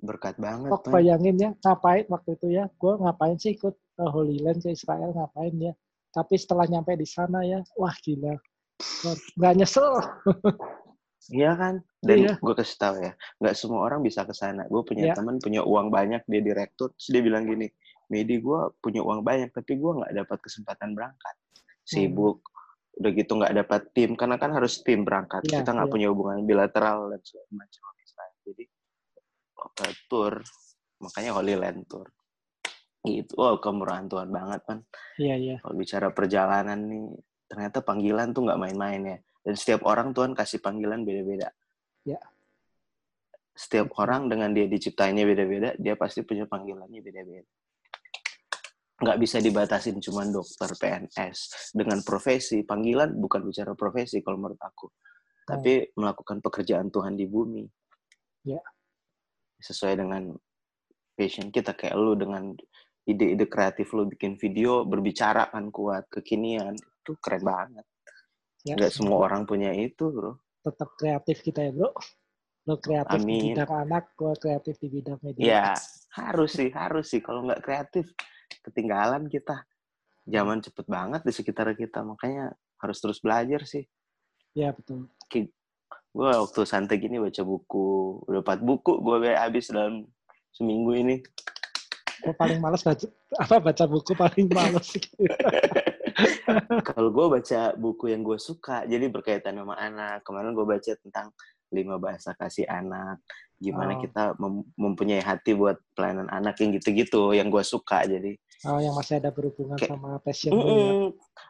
Berkat 0.00 0.36
banget 0.40 0.72
Kok 0.72 0.88
bayangin 0.92 1.36
ya 1.36 1.50
ngapain 1.60 2.04
waktu 2.08 2.30
itu 2.36 2.46
ya? 2.50 2.64
Gue 2.80 2.96
ngapain 2.96 3.36
sih 3.36 3.56
ikut 3.56 3.74
ke 3.76 4.04
Holy 4.08 4.40
Land 4.40 4.64
ke 4.64 4.72
Israel 4.72 5.12
ngapain 5.12 5.54
ya? 5.60 5.72
Tapi 6.10 6.34
setelah 6.34 6.66
nyampe 6.66 6.96
di 6.98 7.06
sana 7.06 7.44
ya, 7.46 7.62
wah 7.78 7.94
gila. 8.02 8.34
Nggak 9.38 9.54
nyesel. 9.60 10.00
iya 11.28 11.52
kan 11.52 11.84
dan 12.00 12.16
Iya. 12.16 12.32
gue 12.40 12.54
kasih 12.56 12.80
tahu 12.80 12.96
ya 13.04 13.12
nggak 13.44 13.52
semua 13.52 13.84
orang 13.84 14.00
bisa 14.00 14.24
ke 14.24 14.32
sana 14.32 14.64
gue 14.64 14.80
punya 14.80 15.12
Iya. 15.12 15.20
teman 15.20 15.36
punya 15.36 15.60
uang 15.60 15.92
banyak 15.92 16.24
dia 16.24 16.40
direktur 16.40 16.96
terus 16.96 17.12
dia 17.12 17.20
bilang 17.20 17.44
gini 17.44 17.68
Medi 18.08 18.40
gue 18.40 18.60
punya 18.80 19.04
uang 19.04 19.20
banyak 19.20 19.52
tapi 19.52 19.76
gue 19.76 19.92
nggak 20.00 20.16
dapat 20.16 20.38
kesempatan 20.40 20.96
berangkat 20.96 21.36
sibuk 21.84 22.40
udah 22.96 23.10
gitu 23.12 23.36
nggak 23.36 23.52
dapat 23.52 23.80
tim 23.92 24.16
karena 24.16 24.40
kan 24.40 24.50
harus 24.56 24.80
tim 24.80 25.04
berangkat 25.04 25.44
Iya, 25.44 25.60
kita 25.60 25.70
nggak 25.76 25.88
iya. 25.88 25.94
punya 25.94 26.06
hubungan 26.08 26.40
bilateral 26.48 27.12
dan 27.12 27.20
segala 27.20 27.48
macam 27.52 27.82
jadi 28.48 28.64
eh, 29.84 29.94
tour. 30.08 30.40
Makanya 31.00 31.32
Holy 31.36 31.54
Land 31.56 31.88
Tour. 31.88 32.08
Gitu. 33.00 33.32
Wow 33.32 33.56
kemurahan 33.56 34.04
Tuhan 34.12 34.28
banget 34.28 34.60
kan 34.68 34.78
Iya 35.16 35.34
iya. 35.40 35.56
kalau 35.64 35.72
bicara 35.72 36.12
perjalanan 36.12 36.76
nih 36.84 37.08
ternyata 37.48 37.80
panggilan 37.80 38.36
tuh 38.36 38.44
nggak 38.44 38.60
main-main 38.60 39.00
ya. 39.00 39.18
Dan 39.40 39.54
setiap 39.56 39.88
orang 39.88 40.12
Tuhan 40.12 40.36
kasih 40.36 40.60
panggilan 40.60 41.04
beda-beda. 41.04 41.48
Ya. 42.04 42.20
setiap 43.50 43.92
orang 44.00 44.32
dengan 44.32 44.56
dia 44.56 44.64
diciptainnya 44.64 45.28
beda-beda 45.28 45.76
dia 45.76 45.92
pasti 45.92 46.24
punya 46.24 46.48
panggilannya 46.48 47.00
beda-beda. 47.04 47.44
Nggak 49.00 49.18
bisa 49.20 49.36
dibatasin 49.40 50.00
cuma 50.00 50.24
dokter 50.28 50.68
PNS 50.76 51.72
dengan 51.76 52.00
profesi 52.00 52.64
panggilan 52.64 53.16
bukan 53.16 53.44
bicara 53.44 53.72
profesi 53.76 54.24
kalau 54.24 54.40
menurut 54.40 54.60
aku. 54.60 54.88
Tapi 55.44 55.92
melakukan 55.96 56.40
pekerjaan 56.40 56.88
Tuhan 56.88 57.16
di 57.16 57.26
bumi. 57.28 57.64
Ya. 58.48 58.60
Sesuai 59.60 59.94
dengan 60.00 60.32
passion 61.14 61.52
kita 61.52 61.76
kayak 61.76 61.96
lu 61.96 62.16
dengan 62.16 62.56
ide-ide 63.04 63.44
kreatif 63.48 63.92
lu 63.92 64.08
bikin 64.08 64.40
video 64.40 64.84
berbicara 64.88 65.52
kan 65.52 65.68
kuat 65.68 66.08
kekinian 66.08 66.74
itu 66.76 67.12
keren 67.20 67.44
banget 67.44 67.86
Ya, 68.60 68.76
nggak 68.76 68.92
semua 68.92 69.24
orang 69.24 69.48
punya 69.48 69.72
itu 69.72 70.12
bro 70.12 70.36
tetap 70.60 70.92
kreatif 71.00 71.40
kita 71.40 71.64
ya 71.64 71.72
bro. 71.72 71.90
Lo 72.68 72.76
kreatif 72.76 73.24
di 73.24 73.32
Amin. 73.32 73.44
bidang 73.56 73.72
anak, 73.72 74.12
gue 74.12 74.32
kreatif 74.36 74.74
di 74.76 74.88
bidang 74.92 75.18
media. 75.24 75.40
ya 75.40 75.66
harus 76.12 76.50
sih 76.52 76.68
harus 76.74 77.06
sih 77.08 77.24
kalau 77.24 77.48
nggak 77.48 77.64
kreatif 77.64 78.12
ketinggalan 78.60 79.30
kita 79.30 79.64
zaman 80.28 80.60
cepet 80.60 80.86
banget 80.90 81.22
di 81.24 81.32
sekitar 81.32 81.72
kita 81.72 82.04
makanya 82.04 82.52
harus 82.82 82.98
terus 83.00 83.22
belajar 83.22 83.64
sih 83.64 83.86
Ya 84.52 84.74
betul. 84.74 85.06
Gue 86.10 86.26
waktu 86.26 86.60
santai 86.66 86.98
gini 86.98 87.22
baca 87.22 87.42
buku. 87.46 88.20
Udah 88.26 88.40
empat 88.42 88.60
buku 88.62 88.98
gue 88.98 89.30
habis 89.34 89.70
dalam 89.70 90.06
seminggu 90.50 90.92
ini. 90.98 91.16
Gue 92.20 92.34
paling 92.36 92.60
males 92.60 92.82
baca 92.84 93.06
apa 93.38 93.56
baca 93.62 93.84
buku 93.86 94.12
paling 94.18 94.46
males. 94.50 94.90
kalau 96.88 97.10
gue 97.14 97.26
baca 97.40 97.60
buku 97.78 98.12
yang 98.12 98.26
gue 98.26 98.36
suka 98.36 98.84
jadi 98.84 99.06
berkaitan 99.08 99.56
sama 99.56 99.78
anak. 99.78 100.26
Kemarin 100.26 100.52
gue 100.52 100.66
baca 100.66 100.92
tentang 100.98 101.30
lima 101.70 101.96
bahasa 101.96 102.34
kasih 102.34 102.66
anak. 102.66 103.22
Gimana 103.60 103.96
Oh. 103.96 104.00
kita 104.00 104.22
mem- 104.40 104.66
mempunyai 104.74 105.22
hati 105.22 105.52
buat 105.54 105.78
pelayanan 105.94 106.26
anak 106.32 106.58
yang 106.60 106.74
gitu-gitu 106.76 107.32
yang 107.36 107.48
gue 107.48 107.62
suka. 107.62 108.02
Jadi 108.08 108.34
oh 108.68 108.78
yang 108.80 108.92
masih 108.92 109.16
ada 109.22 109.32
berhubungan 109.32 109.78
Kayak- 109.80 109.90
sama 109.96 110.20
passion 110.20 110.52
lo 110.52 110.64
ya. 110.64 110.92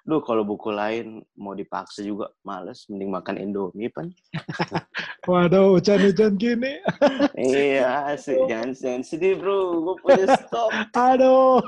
Duh, 0.07 0.23
kalau 0.25 0.47
buku 0.47 0.73
lain 0.73 1.21
mau 1.37 1.53
dipaksa 1.53 2.01
juga 2.01 2.33
males, 2.41 2.89
mending 2.89 3.11
makan 3.13 3.37
Indomie 3.37 3.93
pan. 3.93 4.09
Waduh, 5.29 5.77
hujan-hujan 5.77 6.41
gini. 6.41 6.81
iya, 7.37 8.17
sih, 8.17 8.39
jangan 8.49 8.73
jangan 8.73 9.03
sedih 9.05 9.37
bro, 9.37 9.85
gue 9.85 9.97
punya 10.01 10.27
stok. 10.41 10.71
Aduh. 10.97 11.61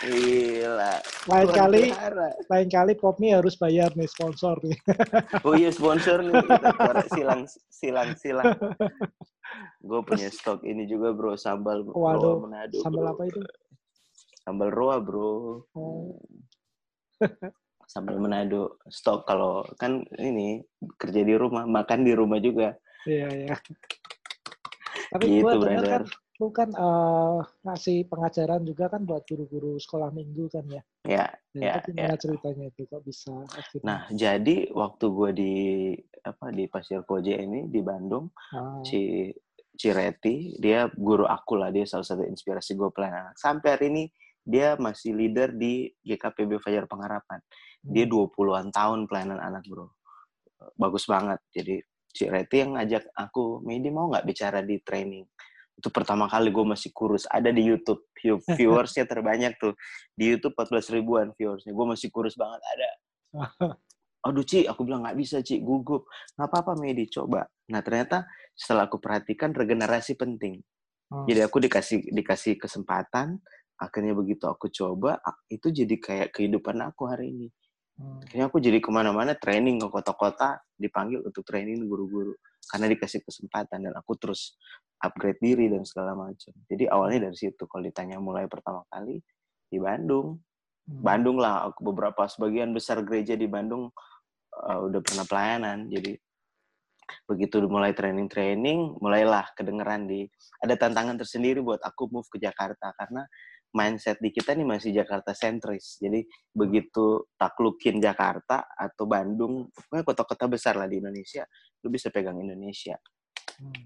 Gila. 0.00 0.94
Lain 1.28 1.48
kali, 1.50 1.80
pelihara. 1.90 2.28
lain 2.48 2.68
kali 2.68 2.92
Popmi 2.96 3.34
harus 3.34 3.56
bayar 3.58 3.92
nih 3.96 4.08
sponsor 4.08 4.56
nih. 4.64 4.76
Oh 5.46 5.56
iya 5.56 5.72
sponsor 5.72 6.24
nih, 6.24 6.36
kita 6.40 7.04
silang 7.12 7.42
silang 7.68 8.10
silang. 8.16 8.54
Gue 9.82 10.00
punya 10.06 10.28
stok 10.30 10.62
ini 10.62 10.86
juga 10.86 11.12
bro, 11.12 11.34
sambal 11.34 11.84
Waduh, 11.90 12.40
roa 12.40 12.44
Manado. 12.46 12.78
Sambal 12.80 13.10
bro. 13.10 13.12
apa 13.16 13.22
itu? 13.28 13.40
Sambal 14.42 14.70
roa 14.72 14.96
bro. 15.00 15.64
Oh. 15.76 16.16
Sambal 17.92 18.16
Manado. 18.22 18.78
Stok 18.86 19.26
kalau 19.26 19.66
kan 19.76 20.06
ini 20.16 20.62
kerja 20.96 21.20
di 21.26 21.34
rumah, 21.34 21.66
makan 21.66 22.06
di 22.06 22.12
rumah 22.14 22.38
juga. 22.38 22.78
Iya, 23.04 23.28
iya. 23.28 23.54
Tapi 25.10 25.24
Gitu, 25.26 25.42
gua 25.42 25.58
dengar 25.58 25.84
kan 25.86 26.04
lu 26.40 26.48
kan 26.48 26.72
uh, 26.72 27.44
ngasih 27.68 28.08
pengajaran 28.08 28.64
juga 28.64 28.88
kan 28.88 29.04
buat 29.04 29.28
guru-guru 29.28 29.76
sekolah 29.76 30.08
minggu 30.08 30.48
kan 30.48 30.64
ya? 30.72 30.80
Ya, 31.04 31.26
Dan 31.52 31.60
ya, 31.60 31.72
itu 31.76 31.88
gimana 31.92 32.16
ya. 32.16 32.16
ceritanya 32.16 32.64
itu 32.72 32.82
kok 32.88 33.02
bisa 33.04 33.32
akhirnya? 33.52 33.84
Nah, 33.84 34.00
jadi 34.08 34.56
waktu 34.72 35.04
gue 35.12 35.30
di 35.36 35.54
apa 36.24 36.48
di 36.48 36.64
Pasir 36.64 37.04
Koja 37.04 37.36
ini 37.36 37.68
di 37.68 37.84
Bandung, 37.84 38.32
Ah, 38.56 38.80
Ci 38.80 39.28
Cireti, 39.76 40.56
dia 40.56 40.88
guru 40.96 41.28
aku 41.28 41.60
lah, 41.60 41.68
dia 41.68 41.84
salah 41.84 42.08
satu 42.08 42.24
inspirasi 42.24 42.72
gue 42.72 42.88
pelayan 42.88 43.28
anak. 43.28 43.36
Sampai 43.36 43.76
hari 43.76 43.86
ini 43.92 44.04
dia 44.44 44.74
masih 44.80 45.12
leader 45.14 45.52
di 45.52 45.90
GKPB 46.02 46.60
Fajar 46.60 46.84
Pengharapan. 46.88 47.40
Dia 47.80 48.04
hmm, 48.04 48.32
20-an 48.34 48.68
tahun 48.72 48.98
pelayanan 49.08 49.40
anak, 49.40 49.64
bro. 49.68 49.88
Bagus 50.76 51.08
banget. 51.08 51.40
Jadi 51.52 51.80
Cireti 52.10 52.66
yang 52.66 52.74
ngajak 52.74 53.06
aku, 53.14 53.62
Medi 53.62 53.88
mau 53.88 54.10
nggak 54.10 54.26
bicara 54.26 54.60
di 54.66 54.82
training? 54.82 55.24
Itu 55.78 55.88
pertama 55.88 56.26
kali 56.28 56.50
gue 56.52 56.66
masih 56.66 56.90
kurus. 56.92 57.24
Ada 57.30 57.54
di 57.54 57.64
YouTube. 57.64 58.04
View- 58.18 58.42
Viewersnya 58.58 59.06
terbanyak 59.08 59.56
tuh. 59.56 59.72
Di 60.12 60.34
YouTube 60.36 60.52
14 60.58 60.92
ribuan 60.92 61.32
viewersnya. 61.32 61.72
Gue 61.72 61.86
masih 61.88 62.12
kurus 62.12 62.34
banget. 62.36 62.60
Ada. 62.60 62.90
Aduh, 64.28 64.44
Ci, 64.44 64.68
aku 64.68 64.84
bilang 64.84 65.06
nggak 65.06 65.16
bisa, 65.16 65.40
Ci. 65.40 65.64
Gugup. 65.64 66.04
Nggak 66.36 66.48
apa-apa, 66.52 66.76
Medi. 66.76 67.08
Coba. 67.08 67.48
Nah, 67.72 67.80
ternyata 67.80 68.28
setelah 68.52 68.84
aku 68.90 69.00
perhatikan, 69.00 69.56
regenerasi 69.56 70.20
penting. 70.20 70.60
hmm, 71.08 71.24
Jadi 71.24 71.40
aku 71.40 71.56
dikasih 71.62 72.12
dikasih 72.12 72.60
kesempatan, 72.60 73.40
akhirnya 73.80 74.12
begitu 74.12 74.44
aku 74.44 74.68
coba, 74.68 75.16
itu 75.48 75.72
jadi 75.72 75.96
kayak 75.96 76.28
kehidupan 76.36 76.76
aku 76.84 77.08
hari 77.08 77.32
ini. 77.32 77.48
hmm, 77.96 78.28
Akhirnya 78.28 78.46
aku 78.52 78.60
jadi 78.60 78.76
ke 78.76 78.90
mana-mana 78.92 79.32
training 79.32 79.80
ke 79.80 79.88
kota-kota, 79.88 80.60
dipanggil 80.76 81.24
untuk 81.24 81.40
training 81.48 81.88
guru-guru. 81.88 82.36
Karena 82.68 82.92
dikasih 82.92 83.24
kesempatan, 83.24 83.88
dan 83.88 83.96
aku 83.96 84.20
terus 84.20 84.60
upgrade 85.00 85.40
diri 85.40 85.72
dan 85.72 85.88
segala 85.88 86.12
macam. 86.12 86.52
Jadi 86.68 86.84
awalnya 86.92 87.32
dari 87.32 87.36
situ, 87.40 87.64
kalau 87.64 87.82
ditanya 87.82 88.20
mulai 88.20 88.44
pertama 88.46 88.84
kali, 88.92 89.24
di 89.72 89.78
Bandung. 89.80 90.36
hmm. 90.84 91.00
Bandung 91.00 91.40
lah, 91.40 91.72
aku 91.72 91.80
beberapa 91.88 92.28
sebagian 92.28 92.76
besar 92.76 93.00
gereja 93.00 93.32
di 93.32 93.48
Bandung 93.48 93.88
uh, 94.60 94.78
udah 94.84 95.00
pernah 95.00 95.24
pelayanan. 95.24 95.88
Jadi 95.88 96.20
begitu 97.26 97.64
mulai 97.66 97.90
training-training, 97.90 99.02
mulailah 99.02 99.50
kedengeran 99.58 100.06
di 100.06 100.28
ada 100.62 100.78
tantangan 100.78 101.18
tersendiri 101.18 101.58
buat 101.58 101.82
aku 101.82 102.06
move 102.06 102.28
ke 102.30 102.38
Jakarta 102.38 102.94
karena 102.94 103.26
mindset 103.70 104.18
di 104.18 104.34
kita 104.34 104.54
nih 104.54 104.66
masih 104.66 104.90
Jakarta 104.90 105.30
sentris. 105.34 105.98
Jadi 106.02 106.26
begitu 106.50 107.30
taklukin 107.38 108.02
Jakarta 108.02 108.66
atau 108.74 109.06
Bandung, 109.06 109.70
pokoknya 109.70 110.04
kota-kota 110.04 110.44
besar 110.50 110.74
lah 110.74 110.90
di 110.90 110.98
Indonesia, 110.98 111.46
lu 111.86 111.88
bisa 111.90 112.10
pegang 112.10 112.38
Indonesia. 112.38 112.98
Hmm. 113.62 113.82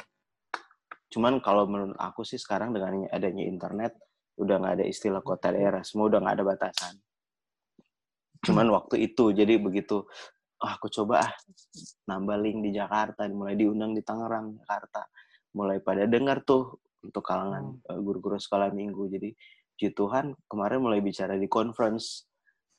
Cuman 1.12 1.38
kalau 1.44 1.68
menurut 1.70 1.94
aku 2.00 2.26
sih 2.26 2.40
sekarang 2.40 2.74
dengan 2.74 3.06
adanya 3.12 3.44
internet 3.46 3.94
udah 4.34 4.58
nggak 4.58 4.74
ada 4.82 4.84
istilah 4.88 5.22
kota 5.22 5.54
daerah, 5.54 5.86
semua 5.86 6.10
udah 6.10 6.18
nggak 6.18 6.36
ada 6.42 6.44
batasan. 6.44 6.94
Cuman 8.42 8.66
waktu 8.74 9.08
itu 9.12 9.30
jadi 9.30 9.56
begitu 9.62 10.04
ah 10.64 10.80
aku 10.80 10.88
coba 10.88 11.28
ah 11.28 11.32
nambah 12.08 12.36
link 12.40 12.58
di 12.66 12.70
Jakarta, 12.74 13.28
mulai 13.30 13.54
diundang 13.54 13.92
di 13.92 14.02
Tangerang, 14.02 14.58
Jakarta. 14.58 15.06
Mulai 15.54 15.78
pada 15.84 16.08
dengar 16.10 16.42
tuh 16.42 16.82
untuk 17.04 17.22
kalangan 17.22 17.78
eh, 17.78 18.00
guru-guru 18.00 18.40
sekolah 18.40 18.74
minggu. 18.74 19.06
Jadi 19.06 19.30
puji 19.74 19.90
Tuhan 19.92 20.38
kemarin 20.46 20.78
mulai 20.80 21.02
bicara 21.02 21.34
di 21.34 21.50
conference 21.50 22.30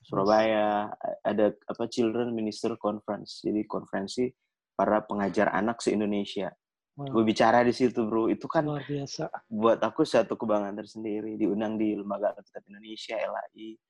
Surabaya 0.05 0.85
ada 1.25 1.49
apa 1.65 1.89
Children 1.89 2.29
Minister 2.29 2.77
Conference. 2.77 3.41
Jadi 3.41 3.65
konferensi 3.65 4.29
para 4.77 5.01
pengajar 5.01 5.49
anak 5.49 5.81
se-Indonesia. 5.81 6.53
Wah, 6.93 7.09
Gue 7.09 7.25
bicara 7.25 7.65
di 7.65 7.73
situ, 7.73 8.05
Bro. 8.05 8.29
Itu 8.29 8.45
kan 8.45 8.69
luar 8.69 8.85
biasa. 8.85 9.33
buat 9.49 9.81
aku 9.81 10.05
satu 10.05 10.37
kebanggaan 10.37 10.77
tersendiri 10.77 11.41
diundang 11.41 11.81
di 11.81 11.97
lembaga 11.97 12.37
Alkitab 12.37 12.63
Indonesia 12.69 13.17
LAI 13.17 13.81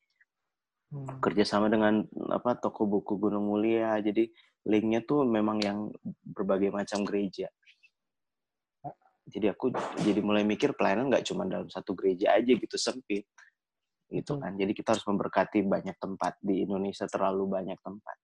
Hmm. 0.85 1.17
kerjasama 1.17 1.65
dengan 1.65 2.05
apa 2.29 2.61
toko 2.61 2.85
buku 2.85 3.17
Gunung 3.17 3.49
Mulia 3.49 3.97
jadi 4.05 4.29
linknya 4.69 5.01
tuh 5.01 5.25
memang 5.25 5.57
yang 5.57 5.89
berbagai 6.21 6.69
macam 6.69 7.01
gereja 7.01 7.49
jadi 9.25 9.57
aku 9.57 9.73
jadi 10.05 10.21
mulai 10.21 10.45
mikir 10.45 10.77
pelayanan 10.77 11.09
nggak 11.09 11.25
cuma 11.25 11.49
dalam 11.49 11.65
satu 11.65 11.97
gereja 11.97 12.37
aja 12.37 12.53
gitu 12.53 12.77
sempit. 12.77 13.25
Gitu 14.05 14.21
Betul. 14.21 14.37
kan. 14.37 14.53
Jadi 14.53 14.71
kita 14.77 14.93
harus 14.93 15.05
memberkati 15.09 15.65
banyak 15.65 15.97
tempat 15.97 16.37
di 16.45 16.61
Indonesia 16.61 17.09
terlalu 17.09 17.49
banyak 17.49 17.79
tempat. 17.81 18.17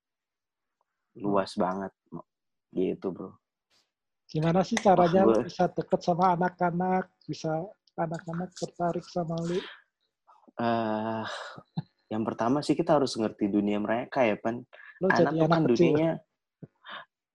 Luas 1.17 1.57
banget 1.57 1.91
gitu 2.71 3.11
bro. 3.11 3.33
Gimana 4.31 4.63
sih 4.63 4.79
caranya 4.79 5.27
Wah, 5.27 5.43
bisa 5.43 5.67
deket 5.67 5.99
sama 6.07 6.39
anak-anak, 6.39 7.11
bisa 7.27 7.51
anak-anak 7.99 8.49
tertarik 8.55 9.03
sama 9.09 9.35
lu? 9.43 9.59
eh 10.61 11.25
yang 12.11 12.27
pertama 12.27 12.59
sih 12.59 12.75
kita 12.75 12.99
harus 12.99 13.15
ngerti 13.15 13.47
dunia 13.49 13.79
mereka 13.81 14.21
ya 14.23 14.37
pan. 14.37 14.61
Lu 15.01 15.07
anak 15.09 15.17
jadi 15.17 15.35
tuh 15.35 15.47
anak 15.47 15.49
kan 15.49 15.63
kecil. 15.65 15.71
dunianya 15.73 16.11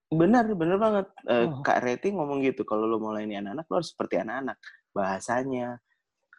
benar 0.09 0.47
benar 0.55 0.79
banget 0.79 1.07
Eh, 1.27 1.47
Oh. 1.47 1.61
kak 1.61 1.83
Reti 1.83 2.15
ngomong 2.15 2.39
gitu 2.41 2.63
kalau 2.63 2.87
lo 2.87 2.99
mulai 2.99 3.27
ini 3.27 3.37
anak-anak 3.37 3.67
lo 3.67 3.75
harus 3.77 3.91
seperti 3.91 4.23
anak-anak 4.23 4.57
bahasanya 4.91 5.83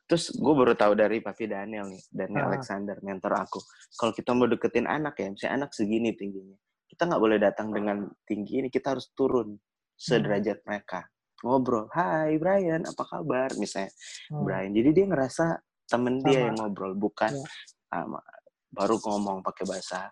terus 0.08 0.32
gue 0.32 0.54
baru 0.56 0.72
tahu 0.72 0.96
dari 0.96 1.20
Papi 1.20 1.46
Daniel 1.46 1.84
nih 1.86 2.00
Daniel 2.08 2.48
Ah. 2.48 2.50
Alexander 2.56 2.96
mentor 3.02 3.34
aku 3.36 3.60
kalau 3.94 4.12
kita 4.12 4.32
mau 4.32 4.48
deketin 4.48 4.88
anak 4.88 5.20
ya 5.20 5.28
misalnya 5.28 5.54
anak 5.58 5.72
segini 5.72 6.16
tingginya 6.16 6.56
kita 6.88 7.04
nggak 7.06 7.20
boleh 7.20 7.38
datang 7.38 7.68
dengan 7.70 7.98
tinggi 8.24 8.64
ini 8.64 8.70
kita 8.70 8.96
harus 8.96 9.12
turun 9.12 9.60
sederajat 9.94 10.64
mereka 10.64 11.04
ngobrol 11.44 11.92
Hai 11.92 12.40
Brian 12.40 12.82
apa 12.82 13.04
kabar 13.04 13.52
misalnya 13.56 13.92
Hmm. 14.32 14.48
Brian 14.48 14.72
jadi 14.72 14.90
dia 14.92 15.06
ngerasa 15.06 15.46
temen 15.86 16.20
dia 16.20 16.40
Sama. 16.40 16.46
yang 16.46 16.56
ngobrol 16.58 16.94
bukan 16.96 17.32
Ya. 17.36 17.48
sama 17.88 18.20
baru 18.68 18.96
ngomong 18.98 19.40
pakai 19.42 19.64
bahasa 19.66 20.08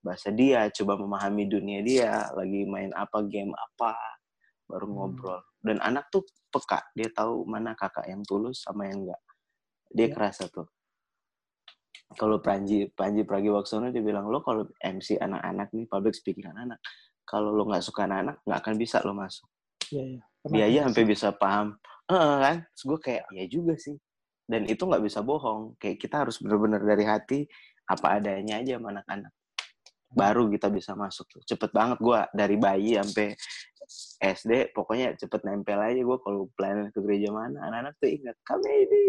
bahasa 0.00 0.32
dia 0.32 0.64
coba 0.72 0.96
memahami 0.96 1.44
dunia 1.44 1.84
dia 1.84 2.24
lagi 2.32 2.64
main 2.64 2.88
apa 2.96 3.20
game 3.28 3.52
apa 3.52 3.96
baru 4.64 4.86
Hmm. 4.88 4.94
ngobrol. 4.96 5.40
Dan 5.60 5.76
anak 5.84 6.08
tuh 6.08 6.24
peka 6.48 6.80
dia 6.96 7.12
tahu 7.12 7.44
mana 7.44 7.76
kakak 7.76 8.08
yang 8.08 8.24
tulus 8.24 8.64
sama 8.64 8.88
yang 8.88 9.04
enggak. 9.04 9.20
Dia 9.92 10.08
Ya. 10.08 10.14
kerasa 10.16 10.48
tuh. 10.48 10.66
Kalau 12.16 12.42
Panji 12.42 12.90
Panji 12.90 13.22
Pragiwaksono 13.22 13.92
dia 13.94 14.02
bilang 14.02 14.26
lo 14.26 14.42
kalau 14.42 14.66
MC 14.82 15.14
anak-anak 15.20 15.70
nih 15.70 15.86
public 15.86 16.14
speaking 16.16 16.48
anak-anak 16.50 16.80
kalau 17.22 17.54
lo 17.54 17.62
nggak 17.70 17.84
suka 17.86 18.08
anak-anak 18.08 18.42
nggak 18.42 18.58
akan 18.66 18.74
bisa 18.80 18.98
lo 19.06 19.14
masuk. 19.14 19.46
Iya, 19.94 20.04
iya. 20.18 20.22
Pernah 20.40 20.56
dia 20.56 20.64
aja 20.66 20.80
sampai 20.90 21.04
bisa 21.06 21.28
paham. 21.36 21.66
Heeh, 22.10 22.34
kan? 22.42 22.56
Terus 22.74 22.82
gue 22.88 22.98
kayak 22.98 23.24
ya 23.30 23.44
juga 23.46 23.74
sih. 23.78 23.96
Dan 24.50 24.66
itu 24.66 24.82
nggak 24.82 25.04
bisa 25.06 25.22
bohong. 25.22 25.78
Kayak 25.78 25.96
kita 26.02 26.16
harus 26.26 26.42
benar-benar 26.42 26.82
dari 26.82 27.04
hati 27.06 27.38
apa 27.86 28.18
adanya 28.18 28.58
aja 28.58 28.78
sama 28.78 28.94
anak-anak 28.94 29.30
baru 30.10 30.50
kita 30.50 30.68
bisa 30.68 30.98
masuk 30.98 31.26
tuh. 31.30 31.42
Cepet 31.46 31.70
banget 31.70 31.98
gue 32.02 32.20
dari 32.34 32.56
bayi 32.58 32.98
sampai 32.98 33.34
SD 34.20 34.70
pokoknya 34.76 35.18
cepet 35.18 35.40
nempel 35.46 35.80
aja 35.80 35.98
gue 35.98 36.18
kalau 36.22 36.50
pelayanan 36.54 36.90
ke 36.90 36.98
gereja 37.02 37.30
mana. 37.30 37.58
Anak-anak 37.70 37.94
tuh 37.98 38.10
ingat 38.10 38.36
kami 38.42 38.70
ini. 38.86 39.02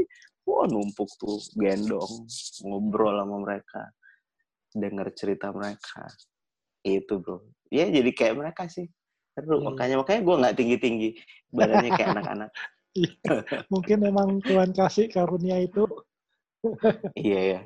Wah 0.45 0.65
numpuk 0.65 1.09
tuh 1.21 1.37
gendong 1.53 2.25
ngobrol 2.65 3.21
sama 3.21 3.37
mereka 3.45 3.81
denger 4.73 5.07
cerita 5.13 5.53
mereka. 5.53 6.09
Itu 6.81 7.21
bro. 7.21 7.45
Ya 7.69 7.85
jadi 7.89 8.09
kayak 8.13 8.35
mereka 8.37 8.65
sih 8.69 8.89
seru. 9.37 9.57
Iya, 9.57 9.57
iya. 9.57 9.65
makanya 9.69 9.95
makanya 10.01 10.21
gue 10.21 10.35
nggak 10.41 10.55
tinggi 10.57 10.77
tinggi 10.81 11.09
badannya 11.53 11.91
kayak 11.93 12.09
anak-anak. 12.17 12.49
Mungkin 13.71 13.97
memang 14.03 14.29
Tuhan 14.43 14.75
kasih 14.75 15.07
karunia 15.07 15.61
itu. 15.61 15.87
iya 17.17 17.41
ya 17.41 17.61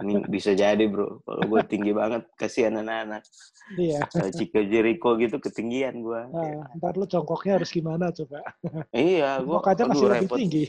ini 0.00 0.24
bisa 0.26 0.50
jadi 0.52 0.84
bro 0.84 1.22
kalau 1.22 1.44
gue 1.46 1.60
tinggi 1.64 1.92
banget 1.92 2.26
kasihan 2.34 2.76
anak-anak 2.76 3.22
Iya. 3.70 4.02
Kalau 4.02 4.34
Chico 4.34 4.58
Jericho 4.60 5.14
gitu 5.14 5.38
ketinggian 5.38 6.02
gue 6.02 6.20
Nah, 6.28 6.66
ntar 6.74 6.94
lu 6.94 7.06
jongkoknya 7.06 7.62
harus 7.62 7.70
gimana 7.70 8.10
coba? 8.10 8.42
iya 8.90 9.38
gue 9.38 9.58
aja 9.60 9.86
masih 9.86 10.06
lebih 10.06 10.26
repot 10.26 10.38
tinggi. 10.38 10.64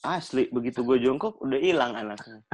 asli 0.00 0.46
begitu 0.48 0.80
gue 0.80 1.02
jongkok 1.02 1.34
udah 1.40 1.58
hilang 1.58 1.92
anaknya 1.92 2.46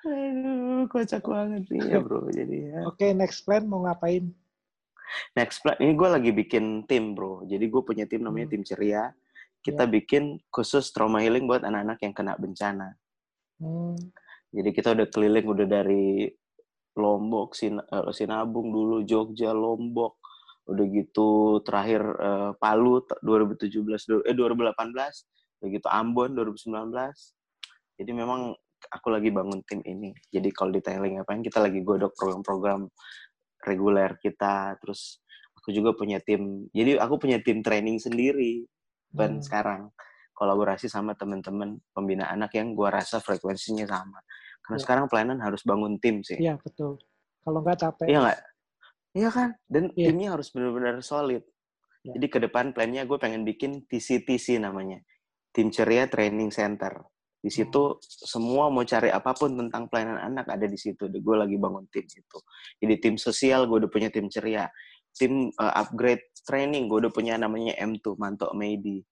aduh 0.00 0.88
kocak 0.88 1.20
banget 1.22 1.68
iya 1.68 2.00
bro 2.00 2.24
jadi 2.32 2.56
ya 2.72 2.80
Oke, 2.88 3.12
next 3.12 3.44
plan 3.44 3.68
mau 3.68 3.84
ngapain? 3.84 4.32
next 5.36 5.60
plan 5.60 5.76
ini 5.76 5.92
gue 5.92 6.08
lagi 6.08 6.30
bikin 6.32 6.88
tim 6.88 7.12
bro 7.12 7.44
jadi 7.44 7.60
gue 7.60 7.82
punya 7.84 8.08
tim 8.08 8.24
namanya 8.24 8.48
Hmm. 8.48 8.54
tim 8.56 8.62
ceria 8.64 9.12
kita 9.60 9.84
bikin 9.84 10.40
khusus 10.48 10.88
trauma 10.92 11.20
healing 11.20 11.44
buat 11.44 11.60
anak-anak 11.64 11.98
yang 12.00 12.14
kena 12.16 12.32
bencana. 12.40 12.96
Hmm, 13.60 13.96
jadi 14.50 14.70
kita 14.72 14.88
udah 14.96 15.06
keliling 15.12 15.46
udah 15.46 15.66
dari 15.68 16.32
Lombok 16.96 17.52
Sin 17.54 17.76
eh, 17.78 18.10
Sinabung 18.16 18.72
dulu 18.72 19.04
Jogja 19.04 19.52
Lombok. 19.52 20.16
Udah 20.70 20.86
gitu 20.88 21.60
terakhir 21.60 22.00
eh, 22.00 22.52
Palu 22.56 23.04
t- 23.04 23.20
2017 23.20 24.08
du- 24.08 24.24
eh 24.24 24.34
2018 24.36 24.72
udah 25.60 25.68
gitu 25.68 25.88
Ambon 25.92 26.32
2019 26.32 26.88
jadi 28.00 28.16
memang 28.16 28.56
aku 28.88 29.12
lagi 29.12 29.28
bangun 29.28 29.60
tim 29.68 29.84
ini. 29.84 30.08
Jadi 30.32 30.48
kalau 30.56 30.72
ditanya 30.72 31.04
lagi 31.04 31.20
ngapain 31.20 31.44
kita 31.44 31.60
lagi 31.60 31.84
godok 31.84 32.16
program-program 32.16 32.88
reguler 33.68 34.16
kita. 34.24 34.80
Terus 34.80 35.20
aku 35.60 35.76
juga 35.76 35.92
punya 35.92 36.16
tim 36.24 36.64
jadi 36.72 36.96
aku 36.96 37.20
punya 37.20 37.36
tim 37.44 37.60
training 37.60 38.00
sendiri 38.00 38.64
dan 39.10 39.38
Hmm. 39.38 39.42
sekarang 39.42 39.82
kolaborasi 40.32 40.88
sama 40.88 41.12
teman-teman 41.12 41.76
pembina 41.92 42.30
anak 42.32 42.56
yang 42.56 42.72
gua 42.72 42.96
rasa 42.96 43.20
frekuensinya 43.20 43.84
sama. 43.84 44.18
Karena 44.64 44.78
Ya. 44.80 44.82
sekarang 44.82 45.04
pelayanan 45.10 45.38
harus 45.44 45.60
bangun 45.66 46.00
tim 46.00 46.24
sih. 46.24 46.40
Iya, 46.40 46.56
betul. 46.62 46.96
Kalau 47.44 47.60
nggak 47.60 47.78
capek. 47.80 48.06
Iya 48.08 48.18
nggak? 48.24 48.38
Iya 49.10 49.28
kan? 49.34 49.48
Dan 49.66 49.84
Iya. 49.92 50.06
timnya 50.08 50.28
harus 50.38 50.48
benar-benar 50.54 51.02
solid. 51.02 51.42
Ya. 52.06 52.12
Jadi 52.16 52.26
ke 52.32 52.38
depan 52.40 52.72
plannya 52.72 53.04
gue 53.04 53.18
pengen 53.20 53.44
bikin 53.44 53.84
TCTC 53.84 54.56
namanya. 54.56 55.02
Tim 55.52 55.68
Ceria 55.68 56.06
Training 56.08 56.48
Center. 56.54 57.04
Di 57.40 57.48
situ 57.48 57.96
semua 58.04 58.68
mau 58.68 58.84
cari 58.84 59.08
apa 59.08 59.32
pun 59.32 59.56
tentang 59.56 59.88
pelayanan 59.88 60.20
anak 60.20 60.46
ada 60.48 60.64
di 60.68 60.76
situ. 60.76 61.08
Gue 61.08 61.36
lagi 61.36 61.56
bangun 61.56 61.88
tim 61.88 62.04
itu. 62.04 62.38
Jadi 62.80 62.94
tim 63.00 63.14
sosial 63.16 63.64
gue 63.66 63.80
udah 63.84 63.90
punya 63.90 64.08
tim 64.12 64.28
ceria. 64.28 64.68
Tim 65.16 65.50
uh, 65.54 65.72
upgrade 65.74 66.22
training 66.46 66.88
gue 66.88 67.06
udah 67.06 67.12
punya 67.12 67.36
namanya 67.36 67.76
M2 67.76 68.16
Manto 68.16 68.50
Meidi. 68.56 69.02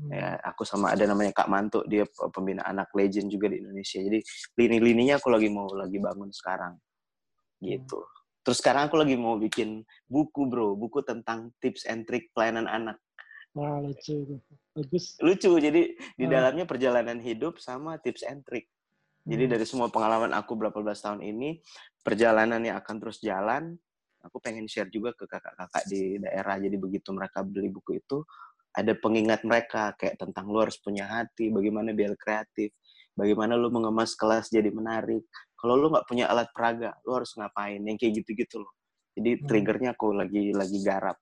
Hmm. 0.00 0.10
Ya, 0.12 0.40
aku 0.40 0.64
sama 0.64 0.96
ada 0.96 1.04
namanya 1.04 1.36
Kak 1.36 1.48
Manto 1.52 1.84
dia 1.84 2.08
pembina 2.32 2.64
anak 2.64 2.88
legend 2.96 3.28
juga 3.28 3.52
di 3.52 3.60
Indonesia. 3.60 4.00
Jadi 4.00 4.24
lini-lininya 4.56 5.20
aku 5.20 5.28
lagi 5.28 5.48
mau 5.52 5.68
lagi 5.76 6.00
bangun 6.00 6.32
sekarang. 6.32 6.80
Gitu. 7.60 8.00
Terus 8.40 8.56
sekarang 8.64 8.88
aku 8.88 8.96
lagi 8.96 9.20
mau 9.20 9.36
bikin 9.36 9.84
buku, 10.08 10.48
Bro, 10.48 10.72
buku 10.80 11.04
tentang 11.04 11.52
tips 11.60 11.84
and 11.84 12.08
trick 12.08 12.32
pelayanan 12.32 12.64
anak. 12.64 12.96
Wah, 13.52 13.82
lucu. 13.82 14.40
Bagus. 14.72 15.18
Lucu. 15.20 15.52
Jadi 15.60 15.92
di 16.16 16.24
Hmm. 16.24 16.32
dalamnya 16.32 16.64
perjalanan 16.64 17.20
hidup 17.20 17.60
sama 17.60 18.00
tips 18.00 18.24
and 18.24 18.40
trick. 18.46 18.70
Jadi 19.28 19.44
Hmm. 19.44 19.52
dari 19.52 19.64
semua 19.68 19.92
pengalaman 19.92 20.32
aku 20.32 20.56
berapa 20.56 20.80
belas 20.80 21.04
tahun 21.04 21.20
ini, 21.20 21.60
perjalanan 22.00 22.64
yang 22.64 22.80
akan 22.80 22.96
terus 22.96 23.20
jalan, 23.20 23.76
aku 24.20 24.36
pengen 24.38 24.68
share 24.68 24.88
juga 24.92 25.16
ke 25.16 25.24
kakak-kakak 25.24 25.84
di 25.88 26.20
daerah. 26.20 26.56
Jadi 26.60 26.76
begitu 26.76 27.10
mereka 27.12 27.40
beli 27.44 27.72
buku 27.72 28.00
itu, 28.00 28.24
ada 28.70 28.92
pengingat 28.94 29.42
mereka 29.42 29.96
kayak 29.98 30.20
tentang 30.20 30.46
lu 30.48 30.62
harus 30.62 30.78
punya 30.78 31.08
hati, 31.08 31.50
bagaimana 31.50 31.90
biar 31.90 32.14
kreatif, 32.14 32.70
bagaimana 33.18 33.58
lu 33.58 33.72
mengemas 33.72 34.14
kelas 34.14 34.52
jadi 34.52 34.70
menarik. 34.70 35.26
Kalau 35.58 35.76
lu 35.76 35.90
nggak 35.92 36.06
punya 36.06 36.30
alat 36.30 36.48
peraga, 36.54 36.96
lu 37.04 37.18
harus 37.18 37.34
ngapain? 37.36 37.80
Yang 37.82 37.96
kayak 38.06 38.12
gitu-gitu 38.22 38.62
loh. 38.62 38.72
Jadi 39.18 39.30
Hmm. 39.42 39.46
triggernya 39.50 39.90
aku 39.98 40.14
lagi 40.14 40.54
lagi 40.54 40.78
garap 40.80 41.18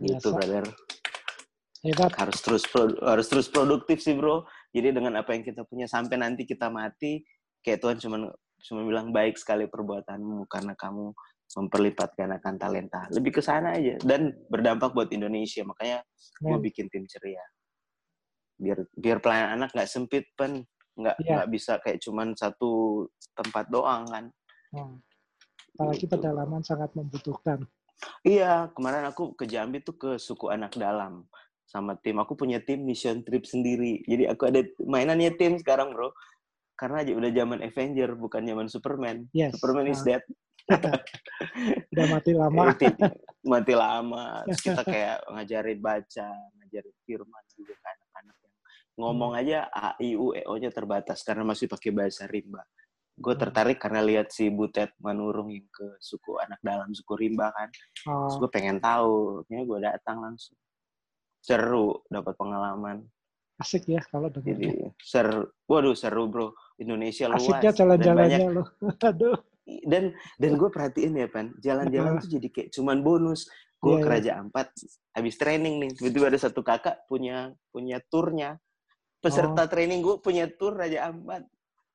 gitu, 0.00 0.30
biasa. 0.30 0.36
brother. 0.36 0.64
Hebat. 1.80 2.12
Harus 2.12 2.38
terus 2.44 2.62
harus 3.00 3.26
terus 3.26 3.48
produktif 3.48 4.04
sih, 4.04 4.12
bro. 4.12 4.44
Jadi 4.70 4.92
dengan 4.92 5.16
apa 5.16 5.32
yang 5.32 5.42
kita 5.42 5.64
punya 5.64 5.88
sampai 5.88 6.20
nanti 6.20 6.44
kita 6.44 6.68
mati, 6.68 7.24
kayak 7.64 7.80
Tuhan 7.80 7.96
cuma 7.98 8.16
cuma 8.60 8.80
bilang 8.84 9.08
baik 9.08 9.40
sekali 9.40 9.64
perbuatanmu 9.64 10.44
karena 10.44 10.76
kamu 10.76 11.16
memperlipat 11.50 12.14
gandakan 12.14 12.54
talenta. 12.56 13.10
Lebih 13.10 13.40
ke 13.40 13.42
sana 13.42 13.74
aja 13.74 13.98
dan 14.06 14.30
berdampak 14.46 14.94
buat 14.94 15.10
Indonesia. 15.10 15.66
Makanya 15.66 16.06
gue 16.38 16.56
Men. 16.56 16.62
bikin 16.62 16.86
tim 16.86 17.04
ceria. 17.10 17.42
Biar 18.60 18.78
biar 18.94 19.18
pelayanan 19.18 19.64
anak 19.64 19.74
nggak 19.74 19.90
sempit 19.90 20.30
pen, 20.38 20.62
nggak 20.94 21.16
Iya. 21.18 21.30
nggak 21.34 21.48
bisa 21.50 21.72
kayak 21.82 21.98
cuman 22.04 22.36
satu 22.38 23.04
tempat 23.34 23.66
doang 23.72 24.06
kan. 24.06 24.24
Hmm. 24.70 24.96
Apalagi 25.74 26.06
Gitu. 26.06 26.12
pedalaman 26.12 26.62
sangat 26.62 26.92
membutuhkan. 26.94 27.66
Iya, 28.24 28.70
kemarin 28.72 29.04
aku 29.08 29.36
ke 29.36 29.44
Jambi 29.44 29.80
tuh 29.84 29.96
ke 29.96 30.10
suku 30.16 30.48
anak 30.48 30.76
dalam 30.76 31.26
sama 31.68 31.96
tim. 32.00 32.16
Aku 32.20 32.32
punya 32.36 32.60
tim 32.62 32.84
mission 32.84 33.20
trip 33.24 33.44
sendiri. 33.44 34.00
Jadi 34.06 34.24
aku 34.28 34.48
ada 34.48 34.60
mainannya 34.80 35.34
tim 35.36 35.56
sekarang, 35.60 35.92
bro. 35.92 36.12
Karena 36.76 37.04
aja 37.04 37.12
udah 37.12 37.28
zaman 37.28 37.60
Avenger, 37.60 38.16
bukan 38.16 38.40
zaman 38.44 38.66
Superman. 38.72 39.16
Yes. 39.36 39.52
Superman 39.56 39.92
is 39.92 40.00
dead. 40.00 40.24
udah 41.92 42.06
mati 42.08 42.32
lama. 42.32 42.74
Mati 43.40 43.74
lama. 43.74 44.44
Terus 44.46 44.60
kita 44.60 44.82
kayak 44.84 45.16
ngajarin 45.26 45.80
baca, 45.80 46.28
ngajarin 46.58 46.96
firman 47.04 47.44
juga 47.52 47.74
ke 47.74 47.86
anak-anak 47.88 48.36
yang 48.40 48.54
ngomong 49.00 49.32
aja 49.32 49.64
A, 49.72 49.96
I, 49.96 50.12
U, 50.12 50.36
E, 50.36 50.44
O-nya 50.44 50.68
terbatas 50.68 51.24
karena 51.24 51.40
masih 51.42 51.64
pakai 51.66 51.90
bahasa 51.90 52.28
rimba. 52.28 52.60
Gue 53.16 53.32
Hmm. 53.36 53.42
tertarik 53.42 53.76
karena 53.76 54.00
lihat 54.00 54.28
si 54.28 54.48
Butet 54.48 54.92
Manurung 55.00 55.48
yang 55.48 55.68
ke 55.68 55.96
suku 56.00 56.36
anak 56.36 56.60
dalam, 56.60 56.88
suku 56.90 57.12
rimba 57.16 57.52
kan. 57.52 57.68
Terus 57.72 58.08
Oh, 58.08 58.44
gue 58.44 58.48
pengen 58.48 58.76
tahu, 58.76 59.44
ya 59.48 59.60
gue 59.60 59.78
datang 59.78 60.20
langsung. 60.20 60.56
Seru, 61.40 62.04
dapat 62.06 62.36
pengalaman. 62.36 63.04
asik 63.56 63.92
ya 63.92 64.00
kalau. 64.08 64.32
Jadi 64.32 64.72
seru, 64.96 65.44
waduh 65.68 65.92
seru 65.92 66.32
bro. 66.32 66.56
Indonesia 66.80 67.28
luas. 67.28 67.44
Asiknya 67.44 67.60
dan 67.60 67.88
banyak 67.92 68.00
jalan-jalannya 68.00 68.48
loh. 68.56 68.66
Aduh. 69.04 69.36
Dan 69.86 70.12
dan 70.40 70.52
gue 70.56 70.68
perhatiin 70.68 71.12
ya 71.14 71.28
pan, 71.30 71.52
jalan-jalan 71.60 72.18
tuh 72.18 72.30
jadi 72.30 72.48
kayak 72.50 72.68
cuman 72.74 73.04
bonus. 73.04 73.46
Gue 73.80 73.96
Iya, 73.96 74.04
ke. 74.04 74.08
Raja 74.12 74.32
Ampat, 74.44 74.68
habis 75.16 75.34
training 75.40 75.80
nih, 75.80 75.90
tiba-tiba 75.96 76.28
ada 76.28 76.36
satu 76.36 76.60
kakak 76.60 77.08
punya 77.08 77.48
punya 77.72 77.96
turnya. 78.12 78.60
Peserta 79.20 79.64
Oh. 79.64 79.68
training 79.68 80.04
gue 80.04 80.20
punya 80.20 80.48
tur 80.52 80.76
Raja 80.76 81.08
Ampat. 81.08 81.48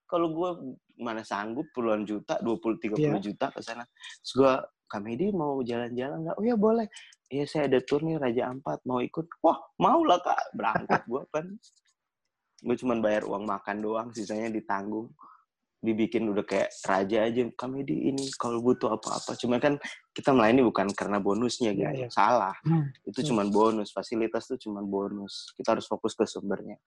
Kalau 0.06 0.34
gue 0.34 0.50
mana 0.98 1.22
sanggup 1.22 1.70
puluhan 1.74 2.02
juta, 2.06 2.42
20 2.42 2.78
30 2.82 3.22
Iya. 3.22 3.22
juta 3.22 3.50
ke 3.54 3.62
sana. 3.62 3.86
Terus 4.22 4.34
gue, 4.34 4.54
Kamedi 4.86 5.34
mau 5.34 5.62
jalan-jalan 5.62 6.26
nggak? 6.26 6.38
Oh 6.38 6.46
ya 6.46 6.54
boleh. 6.54 6.86
Iya 7.26 7.46
saya 7.50 7.64
ada 7.66 7.82
tur 7.82 8.06
nih 8.06 8.22
Raja 8.22 8.50
Ampat, 8.50 8.86
mau 8.86 9.02
ikut. 9.02 9.26
Wah 9.42 9.58
mau 9.82 10.02
lah 10.06 10.22
kak, 10.22 10.54
berangkat 10.54 11.02
gue 11.06 11.22
kan. 11.34 11.46
Gue 12.62 12.76
cuman 12.78 12.98
bayar 13.02 13.26
uang 13.26 13.46
makan 13.46 13.78
doang, 13.82 14.08
sisanya 14.14 14.50
ditanggung. 14.50 15.10
Dibikin 15.86 16.26
udah 16.26 16.42
kayak 16.42 16.74
raja 16.82 17.30
aja, 17.30 17.46
Kamedi 17.54 18.10
ini 18.10 18.26
kalau 18.42 18.58
butuh 18.66 18.98
apa-apa. 18.98 19.38
Cuman 19.38 19.62
kan 19.62 19.74
kita 20.10 20.34
melayani 20.34 20.66
bukan 20.66 20.90
karena 20.98 21.22
bonusnya 21.22 21.78
gitu. 21.78 21.86
iya. 21.86 22.10
Salah. 22.10 22.58
Hmm. 22.66 22.90
Itu 23.06 23.22
Hmm. 23.22 23.28
cuman 23.30 23.48
bonus, 23.54 23.94
fasilitas 23.94 24.50
tuh 24.50 24.58
cuman 24.58 24.82
bonus. 24.90 25.54
Kita 25.54 25.78
harus 25.78 25.86
fokus 25.86 26.18
ke 26.18 26.26
sumbernya. 26.26 26.82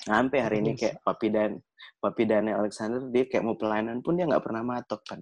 Sampai 0.00 0.40
hari 0.40 0.60
ini 0.64 0.76
kayak 0.76 1.00
Papi 1.04 1.28
dan 1.28 1.60
Papi 2.00 2.24
Daniel 2.24 2.64
Alexander 2.64 3.04
dia 3.12 3.24
kayak 3.28 3.44
mau 3.44 3.56
pelayanan 3.56 4.00
pun 4.00 4.16
dia 4.16 4.24
nggak 4.24 4.44
pernah 4.44 4.62
matok 4.64 5.00
kan. 5.04 5.20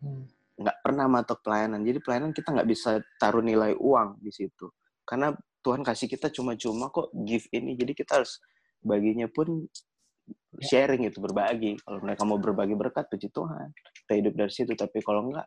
Hmm. 0.00 0.24
Nggak 0.60 0.76
pernah 0.84 1.06
matok 1.08 1.38
pelayanan. 1.40 1.80
Jadi 1.84 1.98
pelayanan 2.04 2.30
kita 2.36 2.48
nggak 2.52 2.68
bisa 2.68 3.00
taruh 3.16 3.40
nilai 3.40 3.72
uang 3.76 4.20
di 4.20 4.28
situ. 4.28 4.68
Karena 5.04 5.32
Tuhan 5.60 5.80
kasih 5.84 6.08
kita 6.08 6.28
cuma-cuma 6.32 6.88
kok 6.88 7.08
give 7.24 7.48
ini. 7.52 7.76
Jadi 7.76 7.92
kita 7.96 8.20
harus 8.20 8.40
baginya 8.80 9.28
pun 9.28 9.68
sharing 10.60 11.06
itu 11.06 11.18
berbagi. 11.22 11.78
Kalau 11.80 11.98
mereka 12.02 12.22
mau 12.26 12.36
berbagi 12.36 12.74
berkat 12.74 13.06
puji 13.08 13.30
Tuhan. 13.30 13.70
Kita 13.74 14.12
hidup 14.18 14.34
dari 14.34 14.52
situ. 14.52 14.72
Tapi 14.74 14.98
kalau 15.02 15.30
enggak 15.30 15.46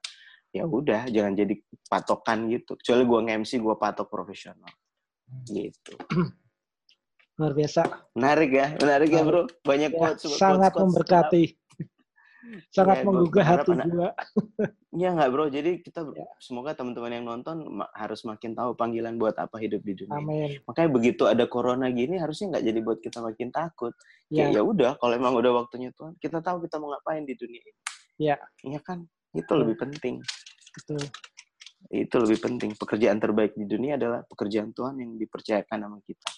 ya 0.53 0.69
udah 0.69 1.09
jangan 1.09 1.33
jadi 1.33 1.53
patokan 1.89 2.45
gitu. 2.53 2.77
Kecuali 2.77 3.03
gua 3.05 3.19
nge-MC 3.25 3.51
gua 3.59 3.75
patok 3.75 4.07
profesional. 4.09 4.69
Gitu. 5.49 5.93
Luar 7.41 7.53
biasa. 7.57 7.81
Menarik 8.13 8.51
ya, 8.53 8.67
menarik 8.77 9.09
ya 9.09 9.21
bro. 9.25 9.49
Banyak 9.65 9.91
Ya, 9.91 9.97
quotes, 9.97 10.21
sangat 10.37 10.69
quotes-quotes. 10.69 10.81
memberkati. 10.85 11.43
Sangat 12.69 12.97
Ya, 12.99 13.03
menggugah 13.03 13.45
hati 13.45 13.71
anak- 13.71 13.87
gua. 13.87 14.09
Iya 14.93 15.09
nggak 15.11 15.29
bro, 15.29 15.45
jadi 15.47 15.71
kita 15.79 16.05
Ya. 16.07 16.27
semoga 16.37 16.71
teman-teman 16.71 17.09
yang 17.11 17.25
nonton 17.25 17.65
ma- 17.67 17.89
harus 17.91 18.21
makin 18.23 18.53
tahu 18.53 18.73
panggilan 18.73 19.15
buat 19.15 19.33
apa 19.35 19.57
hidup 19.57 19.81
di 19.81 19.95
dunia. 19.95 20.13
Amin. 20.15 20.61
Makanya 20.63 20.89
begitu 20.91 21.23
ada 21.25 21.45
corona 21.45 21.89
gini 21.89 22.15
harusnya 22.15 22.53
nggak 22.53 22.63
jadi 22.63 22.79
buat 22.79 22.99
kita 22.99 23.17
makin 23.19 23.49
takut. 23.49 23.97
Ya, 24.27 24.49
Ya 24.49 24.61
udah, 24.61 24.93
kalau 24.95 25.13
emang 25.13 25.33
udah 25.33 25.49
waktunya 25.55 25.89
Tuhan, 25.91 26.13
kita 26.17 26.39
tahu 26.39 26.61
kita 26.61 26.77
mau 26.77 26.89
ngapain 26.89 27.21
di 27.21 27.33
dunia 27.33 27.57
ini. 27.59 27.81
Ya. 28.19 28.37
Iya 28.61 28.79
kan? 28.79 29.01
Itu 29.31 29.49
Ya. 29.49 29.59
lebih 29.59 29.75
penting. 29.79 30.21
betul. 30.73 31.01
Itu 31.87 32.15
lebih 32.19 32.37
penting. 32.39 32.71
Pekerjaan 32.73 33.17
terbaik 33.17 33.53
di 33.53 33.63
dunia 33.63 33.93
adalah 33.93 34.21
pekerjaan 34.23 34.69
Tuhan 34.69 34.93
yang 34.95 35.15
dipercayakan 35.15 35.79
sama 35.79 35.97
kita. 36.01 36.29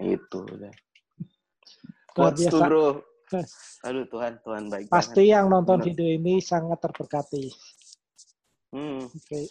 Itu 0.00 0.42
udah. 0.44 0.70
Quotes 2.08 2.46
tuh 2.46 2.60
bro. 2.60 2.86
Aduh 3.84 4.04
Tuhan, 4.08 4.40
Tuhan 4.40 4.72
baik 4.72 4.86
Pasti 4.88 5.28
yang 5.28 5.52
nonton 5.52 5.80
Benar. 5.80 5.86
video 5.92 6.08
ini 6.08 6.40
sangat 6.40 6.80
terberkati. 6.80 7.46
banget. 7.48 7.76
Hmm. 8.68 9.08
Oke. 9.08 9.48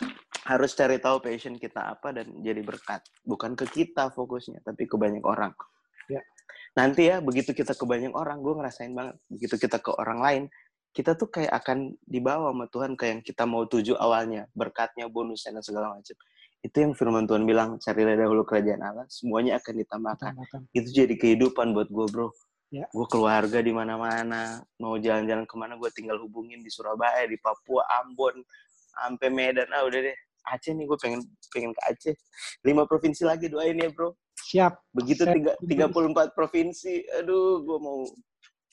harus 0.48 0.72
cari 0.80 0.96
tahu 1.04 1.20
passion 1.20 1.60
kita 1.60 1.92
apa 1.92 2.16
dan 2.16 2.32
jadi 2.40 2.64
berkat. 2.64 3.04
Bukan 3.28 3.60
ke 3.60 3.68
kita 3.68 4.08
fokusnya, 4.16 4.64
tapi 4.64 4.88
ke 4.88 4.96
banyak 4.96 5.20
orang. 5.28 5.52
Ya. 6.08 6.24
Nanti 6.80 7.12
ya, 7.12 7.20
begitu 7.20 7.52
kita 7.52 7.76
ke 7.76 7.84
banyak 7.84 8.16
orang, 8.16 8.40
gue 8.40 8.56
ngerasain 8.56 8.96
banget. 8.96 9.20
Begitu 9.28 9.68
kita 9.68 9.84
ke 9.84 9.92
orang 10.00 10.24
lain, 10.24 10.44
kita 10.96 11.20
tuh 11.20 11.28
kayak 11.28 11.52
akan 11.52 12.00
dibawa 12.08 12.56
sama 12.56 12.66
Tuhan 12.72 12.92
ke 12.96 13.06
yang 13.12 13.20
kita 13.20 13.44
mau 13.44 13.68
tuju 13.68 14.00
awalnya. 14.00 14.48
Berkatnya, 14.56 15.12
bonusnya, 15.12 15.60
dan 15.60 15.64
segala 15.68 16.00
macam. 16.00 16.16
Itu 16.64 16.78
yang 16.80 16.96
firman 16.96 17.28
Tuhan 17.28 17.44
bilang, 17.44 17.76
carilah 17.84 18.16
dahulu 18.16 18.48
kerajaan 18.48 18.80
Allah, 18.80 19.06
semuanya 19.12 19.60
akan 19.60 19.74
ditambahkan. 19.84 20.32
Tambahkan. 20.32 20.62
Itu 20.72 20.90
jadi 20.96 21.14
kehidupan 21.20 21.76
buat 21.76 21.92
gue, 21.92 22.08
bro. 22.08 22.32
Ya. 22.68 22.84
Gue 22.92 23.08
keluarga 23.08 23.64
di 23.64 23.72
mana-mana, 23.72 24.60
mau 24.84 25.00
jalan-jalan 25.00 25.48
ke 25.48 25.56
mana, 25.56 25.80
gue 25.80 25.88
tinggal 25.96 26.20
hubungin 26.20 26.60
di 26.60 26.68
Surabaya, 26.68 27.24
di 27.24 27.40
Papua, 27.40 27.88
Ambon, 28.04 28.44
sampai 28.92 29.32
Medan. 29.32 29.72
Ah, 29.72 29.88
udah 29.88 30.04
deh. 30.04 30.18
Aceh 30.48 30.72
nih, 30.76 30.88
gue 30.88 30.98
pengen 31.00 31.24
pengen 31.52 31.72
ke 31.72 31.82
Aceh. 31.88 32.16
Lima 32.68 32.84
provinsi 32.84 33.24
lagi 33.24 33.48
doain 33.48 33.80
ya, 33.80 33.88
bro. 33.92 34.16
Siap. 34.36 34.80
Begitu 34.92 35.24
tiga, 35.28 35.56
34 35.64 36.36
provinsi, 36.36 37.04
aduh, 37.24 37.64
gue 37.64 37.78
mau 37.80 38.04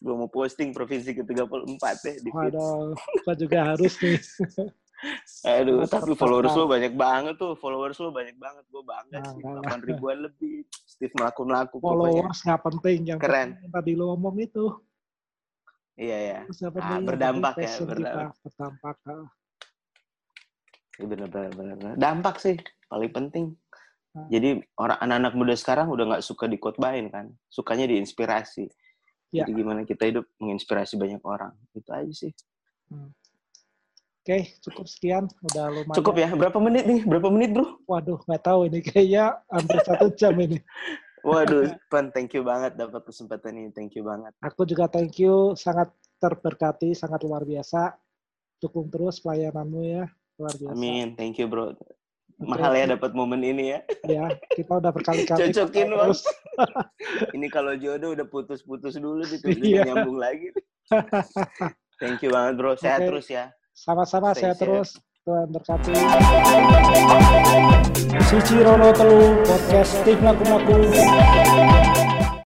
gue 0.04 0.14
mau 0.14 0.28
posting 0.28 0.74
provinsi 0.74 1.14
ke 1.16 1.22
34 1.22 2.04
deh 2.04 2.16
di. 2.20 2.30
Waduh, 2.34 2.92
gua 3.24 3.34
juga 3.38 3.58
harus 3.72 3.94
nih. 4.02 4.18
Aduh, 5.44 5.84
tapi 5.84 6.16
followers 6.16 6.54
lu 6.54 6.64
banyak 6.64 6.92
banget 6.96 7.34
tuh. 7.36 7.52
Followers 7.56 7.98
lu 7.98 8.10
banyak 8.10 8.36
banget. 8.36 8.64
Gue 8.72 8.82
bangga 8.82 9.18
Nah, 9.20 9.32
sih. 9.32 9.42
nah. 9.44 9.60
8 9.60 9.84
ribuan 9.84 10.18
lebih. 10.24 10.64
Steve 10.72 11.12
melaku-melaku. 11.14 11.76
Followers 11.78 12.40
nggak 12.40 12.60
penting, 12.62 12.98
yang 13.04 13.18
Keren. 13.20 13.54
penting 13.56 13.62
yang 13.62 13.72
tadi 13.72 13.92
lo 13.92 14.04
ngomong 14.14 14.36
itu. 14.40 14.64
Iya, 15.94 16.18
ya. 16.18 16.40
Yang 16.48 16.74
Ah, 16.80 16.98
berdampak 17.02 17.54
ya, 17.60 17.70
berdampak. 17.84 18.34
Berdampak. 18.42 18.96
Iya 20.94 21.06
bener, 21.10 21.26
bener, 21.26 21.52
bener, 21.54 21.74
bener. 21.74 21.94
Dampak 21.98 22.38
sih 22.38 22.54
paling 22.86 23.10
penting. 23.10 23.44
Nah. 24.14 24.30
Jadi 24.30 24.62
orang 24.78 24.98
anak-anak 25.02 25.32
muda 25.34 25.54
sekarang 25.58 25.90
udah 25.90 26.04
nggak 26.06 26.22
suka 26.22 26.46
dikotbahin 26.46 27.10
kan, 27.10 27.34
sukanya 27.50 27.90
diinspirasi. 27.90 28.70
Ya. 29.34 29.42
Jadi 29.42 29.50
gimana 29.58 29.82
kita 29.82 30.06
hidup 30.06 30.22
menginspirasi 30.38 30.94
banyak 30.94 31.18
orang, 31.26 31.50
itu 31.74 31.90
aja 31.90 32.12
sih. 32.14 32.30
Oke, 34.24 34.56
cukup 34.64 34.88
sekian. 34.88 35.28
Udah 35.44 35.68
lumayan. 35.68 36.00
Cukup 36.00 36.16
ya, 36.16 36.32
berapa 36.32 36.56
menit 36.56 36.88
nih? 36.88 37.04
Berapa 37.04 37.28
menit 37.28 37.52
bro? 37.52 37.76
Waduh, 37.84 38.24
nggak 38.24 38.40
tahu 38.40 38.72
ini 38.72 38.80
kayaknya 38.80 39.36
hampir 39.52 39.84
satu 39.84 40.08
jam 40.16 40.32
ini. 40.40 40.64
Waduh, 41.28 41.76
Pan, 41.92 42.08
thank 42.08 42.32
you 42.32 42.40
banget 42.40 42.72
dapat 42.72 43.04
kesempatan 43.04 43.52
ini, 43.52 43.68
thank 43.76 43.92
you 43.92 44.00
banget. 44.00 44.32
Aku 44.40 44.64
juga 44.64 44.88
thank 44.88 45.20
you, 45.20 45.52
sangat 45.60 45.92
terberkati, 46.16 46.96
sangat 46.96 47.20
luar 47.20 47.44
biasa. 47.44 48.00
Dukung 48.64 48.88
terus 48.88 49.20
pelayananmu 49.20 49.84
ya, 49.84 50.08
luar 50.40 50.56
biasa. 50.56 50.72
Amin, 50.72 51.12
thank 51.20 51.36
you 51.36 51.44
bro. 51.44 51.76
Mahal 52.40 52.80
ya 52.80 52.96
dapat 52.96 53.12
momen 53.12 53.44
ini 53.44 53.76
ya. 53.76 53.84
Ya, 54.08 54.32
kita 54.56 54.80
udah 54.80 54.88
berkali-kali 54.88 55.52
Cocokin 55.52 55.92
terus. 55.92 56.24
Ini 57.36 57.52
kalau 57.52 57.76
jodoh 57.76 58.16
udah 58.16 58.24
putus-putus 58.24 58.96
dulu 58.96 59.20
gitu, 59.28 59.52
udah 59.52 59.68
Iya. 59.68 59.84
nyambung 59.84 60.16
lagi. 60.16 60.48
Thank 62.00 62.24
you 62.24 62.32
banget 62.32 62.56
bro, 62.56 62.72
sehat 62.72 63.04
Oke. 63.04 63.12
terus 63.12 63.28
ya. 63.28 63.52
Sama-sama, 63.74 64.30
saya 64.38 64.54
terus. 64.54 64.94
Tuhan 65.26 65.50
berkati. 65.50 65.90
Suci 68.30 68.56
Rono 68.62 68.94
Telu, 68.94 69.42
podcast 69.42 69.92
Tim 70.06 70.20
Laku 70.22 70.44
Laku. 70.46 70.78